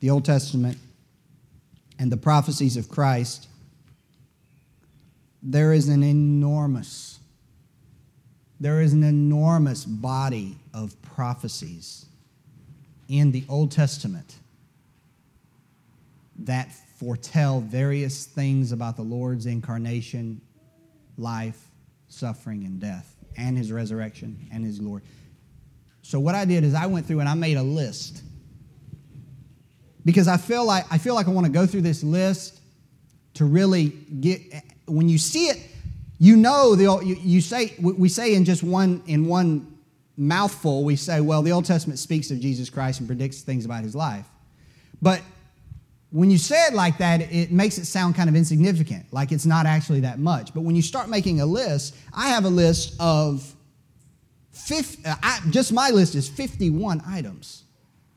the 0.00 0.08
Old 0.08 0.24
Testament 0.24 0.78
and 1.98 2.10
the 2.10 2.16
prophecies 2.16 2.78
of 2.78 2.88
Christ, 2.88 3.46
there 5.42 5.74
is 5.74 5.88
an 5.88 6.02
enormous, 6.02 7.20
there 8.58 8.80
is 8.80 8.94
an 8.94 9.04
enormous 9.04 9.84
body 9.84 10.56
of 10.74 11.00
prophecies 11.02 12.05
in 13.08 13.32
the 13.32 13.44
Old 13.48 13.70
Testament 13.70 14.36
that 16.40 16.72
foretell 16.96 17.60
various 17.60 18.24
things 18.24 18.72
about 18.72 18.96
the 18.96 19.02
Lord's 19.02 19.46
incarnation, 19.46 20.40
life, 21.16 21.70
suffering, 22.08 22.64
and 22.64 22.80
death, 22.80 23.14
and 23.36 23.56
his 23.56 23.72
resurrection 23.72 24.48
and 24.52 24.64
his 24.64 24.78
glory. 24.78 25.02
So 26.02 26.20
what 26.20 26.34
I 26.34 26.44
did 26.44 26.64
is 26.64 26.74
I 26.74 26.86
went 26.86 27.06
through 27.06 27.20
and 27.20 27.28
I 27.28 27.34
made 27.34 27.56
a 27.56 27.62
list. 27.62 28.22
Because 30.04 30.28
I 30.28 30.36
feel 30.36 30.64
like 30.64 30.84
I 30.90 30.98
feel 30.98 31.16
like 31.16 31.26
I 31.26 31.30
want 31.30 31.46
to 31.46 31.52
go 31.52 31.66
through 31.66 31.82
this 31.82 32.04
list 32.04 32.60
to 33.34 33.44
really 33.44 33.86
get 34.20 34.40
when 34.86 35.08
you 35.08 35.18
see 35.18 35.46
it, 35.46 35.58
you 36.18 36.36
know 36.36 36.76
the 36.76 36.84
you, 37.04 37.16
you 37.20 37.40
say 37.40 37.74
we 37.80 38.08
say 38.08 38.34
in 38.34 38.44
just 38.44 38.62
one 38.62 39.02
in 39.06 39.26
one 39.26 39.75
mouthful 40.16 40.82
we 40.82 40.96
say 40.96 41.20
well 41.20 41.42
the 41.42 41.52
Old 41.52 41.64
Testament 41.64 41.98
speaks 41.98 42.30
of 42.30 42.40
Jesus 42.40 42.70
Christ 42.70 43.00
and 43.00 43.08
predicts 43.08 43.42
things 43.42 43.64
about 43.64 43.84
his 43.84 43.94
life. 43.94 44.26
But 45.02 45.22
when 46.10 46.30
you 46.30 46.38
say 46.38 46.56
it 46.66 46.74
like 46.74 46.98
that, 46.98 47.20
it 47.20 47.52
makes 47.52 47.78
it 47.78 47.84
sound 47.84 48.14
kind 48.14 48.28
of 48.28 48.36
insignificant, 48.36 49.12
like 49.12 49.32
it's 49.32 49.44
not 49.44 49.66
actually 49.66 50.00
that 50.00 50.18
much. 50.18 50.54
But 50.54 50.62
when 50.62 50.74
you 50.76 50.82
start 50.82 51.08
making 51.08 51.40
a 51.40 51.46
list, 51.46 51.96
I 52.14 52.28
have 52.28 52.44
a 52.44 52.48
list 52.48 52.94
of 53.00 53.54
50, 54.52 55.04
uh, 55.04 55.14
I, 55.22 55.40
just 55.50 55.72
my 55.72 55.90
list 55.90 56.14
is 56.14 56.28
51 56.28 57.02
items. 57.06 57.64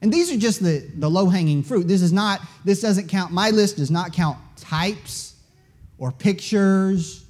And 0.02 0.14
these 0.14 0.32
are 0.32 0.38
just 0.38 0.64
the, 0.64 0.90
the 0.96 1.10
low 1.10 1.28
hanging 1.28 1.62
fruit. 1.62 1.88
This 1.88 2.02
is 2.02 2.14
not, 2.14 2.40
this 2.64 2.82
doesn't 2.82 3.10
count, 3.10 3.34
my 3.34 3.50
list 3.50 3.78
does 3.78 3.92
not 3.92 4.14
count 4.14 4.38
types 4.56 5.36
or 5.98 6.12
pictures 6.12 7.26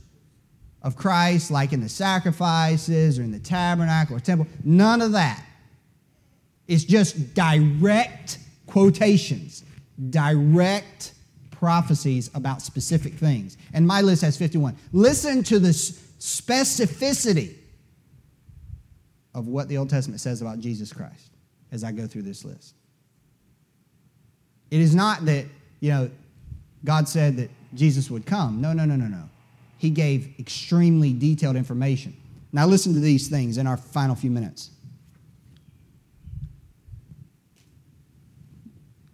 of 0.81 0.95
Christ, 0.95 1.51
like 1.51 1.73
in 1.73 1.81
the 1.81 1.89
sacrifices 1.89 3.19
or 3.19 3.23
in 3.23 3.31
the 3.31 3.39
tabernacle 3.39 4.15
or 4.15 4.19
temple. 4.19 4.47
None 4.63 5.01
of 5.01 5.11
that. 5.13 5.43
It's 6.67 6.83
just 6.83 7.33
direct 7.33 8.37
quotations 8.67 9.63
direct 10.09 11.13
prophecies 11.51 12.29
about 12.33 12.61
specific 12.61 13.13
things. 13.13 13.57
And 13.73 13.85
my 13.85 14.01
list 14.01 14.21
has 14.21 14.37
51. 14.37 14.77
Listen 14.93 15.43
to 15.43 15.59
the 15.59 15.69
specificity 15.69 17.55
of 19.33 19.47
what 19.47 19.67
the 19.67 19.77
Old 19.77 19.89
Testament 19.89 20.21
says 20.21 20.41
about 20.41 20.59
Jesus 20.59 20.93
Christ 20.93 21.31
as 21.71 21.83
I 21.83 21.91
go 21.91 22.07
through 22.07 22.23
this 22.23 22.45
list. 22.45 22.75
It 24.71 24.79
is 24.79 24.95
not 24.95 25.25
that, 25.25 25.45
you 25.81 25.89
know, 25.89 26.09
God 26.85 27.09
said 27.09 27.37
that 27.37 27.49
Jesus 27.73 28.09
would 28.09 28.25
come. 28.25 28.61
No, 28.61 28.71
no, 28.73 28.85
no, 28.85 28.95
no, 28.95 29.07
no. 29.07 29.29
He 29.79 29.89
gave 29.89 30.35
extremely 30.37 31.13
detailed 31.13 31.55
information. 31.55 32.15
Now, 32.51 32.67
listen 32.67 32.93
to 32.93 32.99
these 32.99 33.29
things 33.29 33.57
in 33.57 33.65
our 33.65 33.77
final 33.77 34.15
few 34.15 34.29
minutes. 34.29 34.71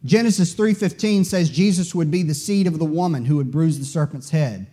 Genesis 0.03 0.53
3:15 0.53 1.23
says 1.23 1.49
Jesus 1.49 1.95
would 1.95 2.11
be 2.11 2.21
the 2.21 2.33
seed 2.33 2.67
of 2.67 2.77
the 2.77 2.85
woman 2.85 3.25
who 3.25 3.37
would 3.37 3.51
bruise 3.51 3.79
the 3.79 3.85
serpent's 3.85 4.29
head. 4.29 4.67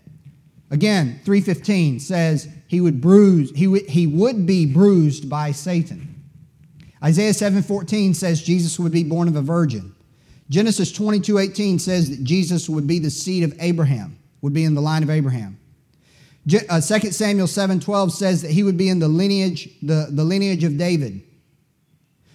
Again, 0.70 1.20
3:15 1.24 2.00
says 2.00 2.48
he 2.66 2.80
would 2.80 3.00
bruise 3.00 3.50
he 3.54 3.66
would, 3.66 3.88
he 3.88 4.06
would 4.06 4.46
be 4.46 4.66
bruised 4.66 5.28
by 5.28 5.52
Satan. 5.52 6.14
Isaiah 7.02 7.32
7:14 7.32 8.14
says 8.14 8.42
Jesus 8.42 8.78
would 8.78 8.92
be 8.92 9.04
born 9.04 9.26
of 9.26 9.36
a 9.36 9.42
virgin. 9.42 9.92
Genesis 10.50 10.92
22:18 10.92 11.78
says 11.78 12.10
that 12.10 12.24
Jesus 12.24 12.68
would 12.68 12.86
be 12.86 12.98
the 12.98 13.10
seed 13.10 13.42
of 13.42 13.54
Abraham, 13.58 14.16
would 14.42 14.52
be 14.52 14.64
in 14.64 14.74
the 14.74 14.82
line 14.82 15.02
of 15.02 15.08
Abraham. 15.08 15.56
2 16.48 16.58
uh, 16.68 16.80
Samuel 16.80 17.46
7:12 17.46 18.10
says 18.10 18.42
that 18.42 18.50
he 18.50 18.62
would 18.62 18.76
be 18.76 18.88
in 18.88 18.98
the 18.98 19.08
lineage 19.08 19.68
the, 19.80 20.08
the 20.10 20.24
lineage 20.24 20.64
of 20.64 20.76
David. 20.76 21.22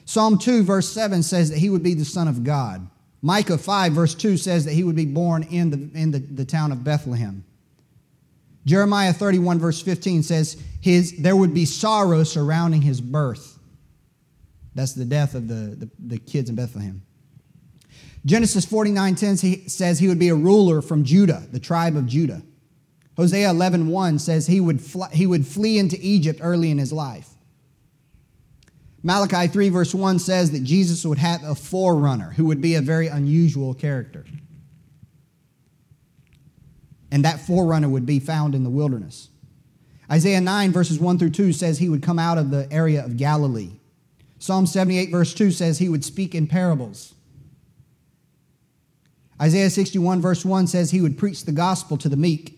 Psalm 0.05 0.37
2, 0.37 0.63
verse 0.63 0.89
7 0.89 1.21
says 1.21 1.49
that 1.49 1.57
he 1.57 1.69
would 1.69 1.83
be 1.83 1.93
the 1.93 2.05
Son 2.05 2.29
of 2.29 2.45
God. 2.45 2.89
Micah 3.21 3.57
5, 3.57 3.91
verse 3.91 4.15
2 4.15 4.37
says 4.37 4.63
that 4.63 4.71
he 4.71 4.85
would 4.85 4.95
be 4.95 5.05
born 5.05 5.43
in 5.43 5.69
the, 5.69 5.99
in 5.99 6.11
the, 6.11 6.19
the 6.19 6.45
town 6.45 6.71
of 6.71 6.81
Bethlehem. 6.81 7.43
Jeremiah 8.65 9.11
31, 9.11 9.59
verse 9.59 9.81
15 9.81 10.23
says 10.23 10.61
his, 10.79 11.17
there 11.17 11.35
would 11.35 11.53
be 11.53 11.65
sorrow 11.65 12.23
surrounding 12.23 12.81
his 12.81 13.01
birth. 13.01 13.59
That's 14.75 14.93
the 14.93 15.03
death 15.03 15.35
of 15.35 15.49
the, 15.49 15.75
the, 15.75 15.89
the 15.99 16.17
kids 16.19 16.49
in 16.49 16.55
Bethlehem. 16.55 17.01
Genesis 18.25 18.65
49, 18.65 19.15
10 19.15 19.37
says 19.67 19.99
he 19.99 20.07
would 20.07 20.19
be 20.19 20.29
a 20.29 20.35
ruler 20.35 20.81
from 20.81 21.03
Judah, 21.03 21.45
the 21.51 21.59
tribe 21.59 21.97
of 21.97 22.05
Judah. 22.05 22.41
Hosea 23.17 23.49
11, 23.49 23.87
1 23.87 24.19
says 24.19 24.45
he 24.45 24.61
would, 24.61 24.79
he 25.11 25.25
would 25.25 25.45
flee 25.45 25.79
into 25.79 25.97
Egypt 25.99 26.39
early 26.41 26.69
in 26.69 26.77
his 26.77 26.93
life. 26.93 27.29
Malachi 29.01 29.47
3, 29.47 29.69
verse 29.69 29.93
1 29.93 30.19
says 30.19 30.51
that 30.51 30.63
Jesus 30.63 31.03
would 31.03 31.17
have 31.17 31.43
a 31.43 31.55
forerunner 31.55 32.31
who 32.31 32.45
would 32.45 32.61
be 32.61 32.75
a 32.75 32.81
very 32.81 33.07
unusual 33.07 33.73
character. 33.73 34.23
And 37.11 37.25
that 37.25 37.39
forerunner 37.39 37.89
would 37.89 38.05
be 38.05 38.19
found 38.19 38.53
in 38.53 38.63
the 38.63 38.69
wilderness. 38.69 39.29
Isaiah 40.11 40.41
9, 40.41 40.71
verses 40.71 40.99
1 40.99 41.17
through 41.17 41.31
2 41.31 41.53
says 41.53 41.79
he 41.79 41.89
would 41.89 42.03
come 42.03 42.19
out 42.19 42.37
of 42.37 42.51
the 42.51 42.67
area 42.71 43.03
of 43.03 43.17
Galilee. 43.17 43.71
Psalm 44.39 44.67
78, 44.67 45.09
verse 45.09 45.33
2 45.33 45.51
says 45.51 45.79
he 45.79 45.89
would 45.89 46.05
speak 46.05 46.35
in 46.35 46.45
parables. 46.45 47.15
Isaiah 49.41 49.69
61, 49.69 50.21
verse 50.21 50.45
1 50.45 50.67
says 50.67 50.91
he 50.91 51.01
would 51.01 51.17
preach 51.17 51.45
the 51.45 51.51
gospel 51.51 51.97
to 51.97 52.09
the 52.09 52.17
meek. 52.17 52.56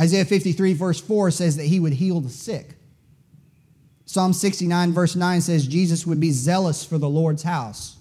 Isaiah 0.00 0.24
53, 0.24 0.72
verse 0.72 1.00
4 1.00 1.30
says 1.30 1.56
that 1.56 1.66
he 1.66 1.78
would 1.78 1.92
heal 1.92 2.20
the 2.20 2.30
sick. 2.30 2.74
Psalm 4.06 4.32
69, 4.32 4.92
verse 4.92 5.16
9 5.16 5.40
says 5.40 5.66
Jesus 5.66 6.06
would 6.06 6.20
be 6.20 6.30
zealous 6.30 6.84
for 6.84 6.98
the 6.98 7.08
Lord's 7.08 7.42
house 7.42 7.96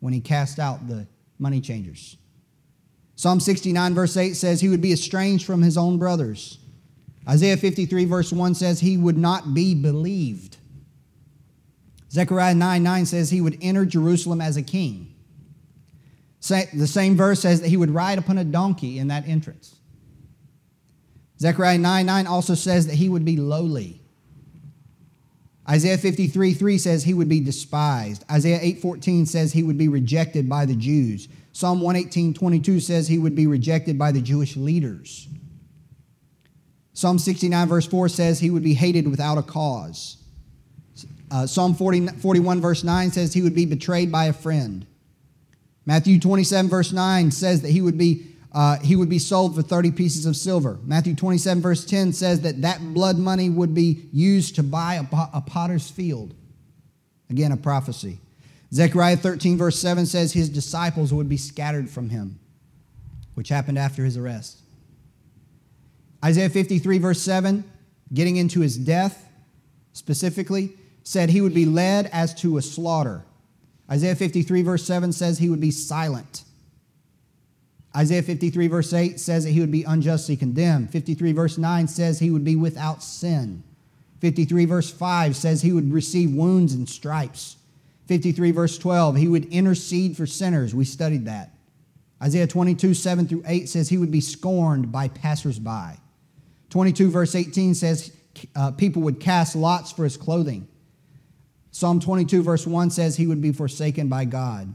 when 0.00 0.12
he 0.12 0.20
cast 0.20 0.58
out 0.58 0.88
the 0.88 1.06
money 1.38 1.60
changers. 1.60 2.16
Psalm 3.16 3.40
69, 3.40 3.94
verse 3.94 4.16
8 4.16 4.34
says 4.34 4.60
he 4.60 4.68
would 4.68 4.82
be 4.82 4.92
estranged 4.92 5.46
from 5.46 5.62
his 5.62 5.76
own 5.76 5.98
brothers. 5.98 6.58
Isaiah 7.28 7.56
53, 7.56 8.04
verse 8.04 8.32
1 8.32 8.54
says 8.54 8.80
he 8.80 8.96
would 8.96 9.18
not 9.18 9.52
be 9.54 9.74
believed. 9.74 10.58
Zechariah 12.10 12.54
9, 12.54 12.82
9 12.82 13.06
says 13.06 13.30
he 13.30 13.40
would 13.40 13.58
enter 13.60 13.84
Jerusalem 13.84 14.40
as 14.40 14.56
a 14.56 14.62
king. 14.62 15.12
The 16.48 16.86
same 16.86 17.16
verse 17.16 17.40
says 17.40 17.60
that 17.60 17.68
he 17.68 17.76
would 17.76 17.90
ride 17.90 18.18
upon 18.18 18.38
a 18.38 18.44
donkey 18.44 18.98
in 18.98 19.08
that 19.08 19.26
entrance. 19.26 19.74
Zechariah 21.38 21.78
9, 21.78 22.06
9 22.06 22.26
also 22.26 22.54
says 22.54 22.86
that 22.86 22.94
he 22.94 23.08
would 23.08 23.24
be 23.24 23.36
lowly. 23.36 24.00
Isaiah 25.68 25.98
53, 25.98 26.54
3 26.54 26.78
says 26.78 27.04
he 27.04 27.14
would 27.14 27.28
be 27.28 27.40
despised. 27.40 28.24
Isaiah 28.30 28.60
8, 28.62 28.80
14 28.80 29.26
says 29.26 29.52
he 29.52 29.62
would 29.62 29.76
be 29.76 29.88
rejected 29.88 30.48
by 30.48 30.64
the 30.64 30.76
Jews. 30.76 31.28
Psalm 31.52 31.80
118, 31.80 32.34
22 32.34 32.80
says 32.80 33.08
he 33.08 33.18
would 33.18 33.34
be 33.34 33.46
rejected 33.46 33.98
by 33.98 34.12
the 34.12 34.20
Jewish 34.20 34.56
leaders. 34.56 35.28
Psalm 36.92 37.18
69, 37.18 37.68
verse 37.68 37.86
4 37.86 38.08
says 38.08 38.38
he 38.38 38.50
would 38.50 38.62
be 38.62 38.74
hated 38.74 39.08
without 39.08 39.38
a 39.38 39.42
cause. 39.42 40.18
Uh, 41.30 41.46
Psalm 41.46 41.74
40, 41.74 42.06
41, 42.06 42.60
verse 42.60 42.84
9 42.84 43.10
says 43.10 43.34
he 43.34 43.42
would 43.42 43.54
be 43.54 43.66
betrayed 43.66 44.12
by 44.12 44.26
a 44.26 44.32
friend. 44.32 44.86
Matthew 45.84 46.20
27, 46.20 46.70
verse 46.70 46.92
9 46.92 47.30
says 47.32 47.62
that 47.62 47.70
he 47.70 47.80
would 47.80 47.98
be, 47.98 48.35
uh, 48.56 48.78
he 48.78 48.96
would 48.96 49.10
be 49.10 49.18
sold 49.18 49.54
for 49.54 49.60
30 49.60 49.90
pieces 49.90 50.24
of 50.24 50.34
silver. 50.34 50.78
Matthew 50.82 51.14
27, 51.14 51.62
verse 51.62 51.84
10 51.84 52.14
says 52.14 52.40
that 52.40 52.62
that 52.62 52.80
blood 52.94 53.18
money 53.18 53.50
would 53.50 53.74
be 53.74 54.08
used 54.14 54.54
to 54.54 54.62
buy 54.62 54.94
a, 54.94 55.04
a 55.34 55.42
potter's 55.42 55.90
field. 55.90 56.34
Again, 57.28 57.52
a 57.52 57.58
prophecy. 57.58 58.18
Zechariah 58.72 59.18
13, 59.18 59.58
verse 59.58 59.78
7 59.78 60.06
says 60.06 60.32
his 60.32 60.48
disciples 60.48 61.12
would 61.12 61.28
be 61.28 61.36
scattered 61.36 61.90
from 61.90 62.08
him, 62.08 62.40
which 63.34 63.50
happened 63.50 63.78
after 63.78 64.06
his 64.06 64.16
arrest. 64.16 64.62
Isaiah 66.24 66.48
53, 66.48 66.96
verse 66.96 67.20
7, 67.20 67.62
getting 68.14 68.36
into 68.36 68.60
his 68.60 68.78
death 68.78 69.28
specifically, 69.92 70.72
said 71.02 71.28
he 71.28 71.42
would 71.42 71.54
be 71.54 71.66
led 71.66 72.06
as 72.06 72.34
to 72.36 72.56
a 72.56 72.62
slaughter. 72.62 73.22
Isaiah 73.90 74.16
53, 74.16 74.62
verse 74.62 74.86
7 74.86 75.12
says 75.12 75.36
he 75.36 75.50
would 75.50 75.60
be 75.60 75.70
silent. 75.70 76.44
Isaiah 77.96 78.22
53, 78.22 78.68
verse 78.68 78.92
8 78.92 79.18
says 79.18 79.44
that 79.44 79.52
he 79.52 79.60
would 79.60 79.72
be 79.72 79.84
unjustly 79.84 80.36
condemned. 80.36 80.90
53, 80.90 81.32
verse 81.32 81.56
9 81.56 81.88
says 81.88 82.18
he 82.18 82.30
would 82.30 82.44
be 82.44 82.54
without 82.54 83.02
sin. 83.02 83.62
53, 84.20 84.66
verse 84.66 84.90
5 84.90 85.34
says 85.34 85.62
he 85.62 85.72
would 85.72 85.92
receive 85.92 86.32
wounds 86.32 86.74
and 86.74 86.88
stripes. 86.88 87.56
53, 88.06 88.50
verse 88.50 88.78
12, 88.78 89.16
he 89.16 89.28
would 89.28 89.46
intercede 89.46 90.16
for 90.16 90.26
sinners. 90.26 90.74
We 90.74 90.84
studied 90.84 91.24
that. 91.24 91.52
Isaiah 92.22 92.46
22, 92.46 92.94
7 92.94 93.28
through 93.28 93.42
8 93.46 93.68
says 93.68 93.88
he 93.88 93.98
would 93.98 94.10
be 94.10 94.20
scorned 94.20 94.92
by 94.92 95.08
passersby. 95.08 95.98
22, 96.70 97.10
verse 97.10 97.34
18 97.34 97.74
says 97.74 98.12
uh, 98.54 98.72
people 98.72 99.02
would 99.02 99.20
cast 99.20 99.56
lots 99.56 99.92
for 99.92 100.04
his 100.04 100.16
clothing. 100.16 100.68
Psalm 101.70 102.00
22, 102.00 102.42
verse 102.42 102.66
1 102.66 102.90
says 102.90 103.16
he 103.16 103.26
would 103.26 103.40
be 103.40 103.52
forsaken 103.52 104.08
by 104.08 104.24
God. 104.24 104.74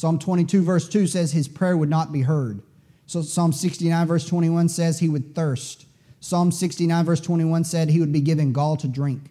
Psalm 0.00 0.18
22, 0.18 0.62
verse 0.62 0.88
2 0.88 1.06
says 1.06 1.32
his 1.32 1.46
prayer 1.46 1.76
would 1.76 1.90
not 1.90 2.10
be 2.10 2.22
heard. 2.22 2.62
So 3.04 3.20
Psalm 3.20 3.52
69, 3.52 4.06
verse 4.06 4.26
21 4.26 4.70
says 4.70 4.98
he 4.98 5.10
would 5.10 5.34
thirst. 5.34 5.84
Psalm 6.20 6.50
69, 6.50 7.04
verse 7.04 7.20
21 7.20 7.64
said 7.64 7.90
he 7.90 8.00
would 8.00 8.10
be 8.10 8.22
given 8.22 8.54
gall 8.54 8.78
to 8.78 8.88
drink. 8.88 9.30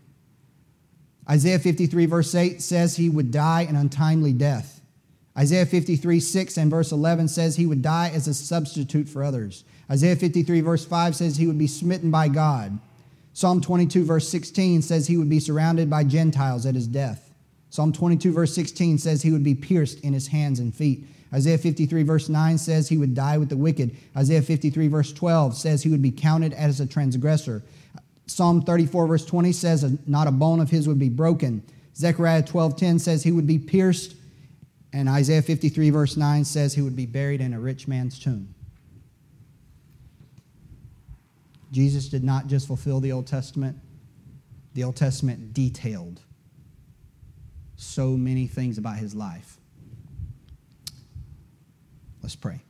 Isaiah 1.28 1.58
53, 1.58 2.06
verse 2.06 2.36
8 2.36 2.62
says 2.62 2.96
he 2.96 3.10
would 3.10 3.32
die 3.32 3.62
an 3.64 3.76
untimely 3.76 4.32
death. 4.32 4.82
Isaiah 5.36 5.66
53, 5.66 6.20
6 6.20 6.58
and 6.58 6.70
verse 6.70 6.92
11 6.92 7.30
says 7.30 7.56
he 7.56 7.66
would 7.66 7.82
die 7.82 8.12
as 8.14 8.28
a 8.28 8.34
substitute 8.36 9.10
for 9.10 9.24
others. 9.24 9.64
Isaiah 9.90 10.16
53, 10.16 10.62
verse 10.62 10.86
5 10.86 11.16
says 11.16 11.38
he 11.38 11.48
would 11.48 11.58
be 11.58 11.66
smitten 11.66 12.12
by 12.12 12.28
God. 12.28 12.78
Psalm 13.34 13.60
22, 13.60 14.06
verse 14.06 14.30
16 14.30 14.84
says 14.84 15.08
he 15.08 15.18
would 15.18 15.32
be 15.32 15.40
surrounded 15.40 15.90
by 15.90 16.04
Gentiles 16.04 16.68
at 16.68 16.76
his 16.76 16.86
death. 16.86 17.29
Psalm 17.70 17.94
22, 17.94 18.32
verse 18.32 18.54
16 18.56 18.98
says 18.98 19.22
he 19.22 19.32
would 19.32 19.44
be 19.44 19.56
pierced 19.56 20.00
in 20.02 20.14
his 20.14 20.28
hands 20.28 20.60
and 20.60 20.74
feet. 20.74 21.06
Isaiah 21.34 21.60
53, 21.60 22.04
verse 22.04 22.28
9 22.28 22.58
says 22.58 22.90
he 22.90 22.98
would 22.98 23.14
die 23.14 23.38
with 23.38 23.50
the 23.50 23.58
wicked. 23.58 23.96
Isaiah 24.18 24.42
53, 24.42 24.88
verse 24.88 25.14
12 25.14 25.56
says 25.56 25.84
he 25.84 25.90
would 25.90 26.02
be 26.02 26.12
counted 26.12 26.54
as 26.54 26.80
a 26.80 26.88
transgressor. 26.88 27.64
Psalm 28.26 28.62
34, 28.62 29.08
verse 29.08 29.26
20 29.26 29.52
says 29.52 29.98
not 30.08 30.28
a 30.28 30.32
bone 30.32 30.60
of 30.60 30.70
his 30.70 30.88
would 30.88 31.00
be 31.00 31.10
broken. 31.10 31.64
Zechariah 31.96 32.44
12:10 32.44 33.00
says 33.00 33.24
he 33.24 33.32
would 33.32 33.48
be 33.48 33.60
pierced. 33.60 34.16
And 34.92 35.08
Isaiah 35.08 35.42
53, 35.44 35.92
verse 35.92 36.18
9 36.18 36.46
says 36.46 36.74
he 36.74 36.82
would 36.82 36.96
be 36.96 37.06
buried 37.06 37.42
in 37.42 37.54
a 37.54 37.60
rich 37.60 37.88
man's 37.88 38.18
tomb. 38.18 38.56
Jesus 41.72 42.10
did 42.10 42.24
not 42.24 42.48
just 42.48 42.66
fulfill 42.66 43.00
the 43.00 43.12
Old 43.12 43.28
Testament, 43.28 43.78
the 44.74 44.84
Old 44.84 44.96
Testament 44.96 45.54
detailed 45.54 46.22
so 47.80 48.18
many 48.18 48.46
things 48.46 48.78
about 48.78 48.98
his 48.98 49.16
life. 49.16 49.58
Let's 52.22 52.36
pray. 52.36 52.62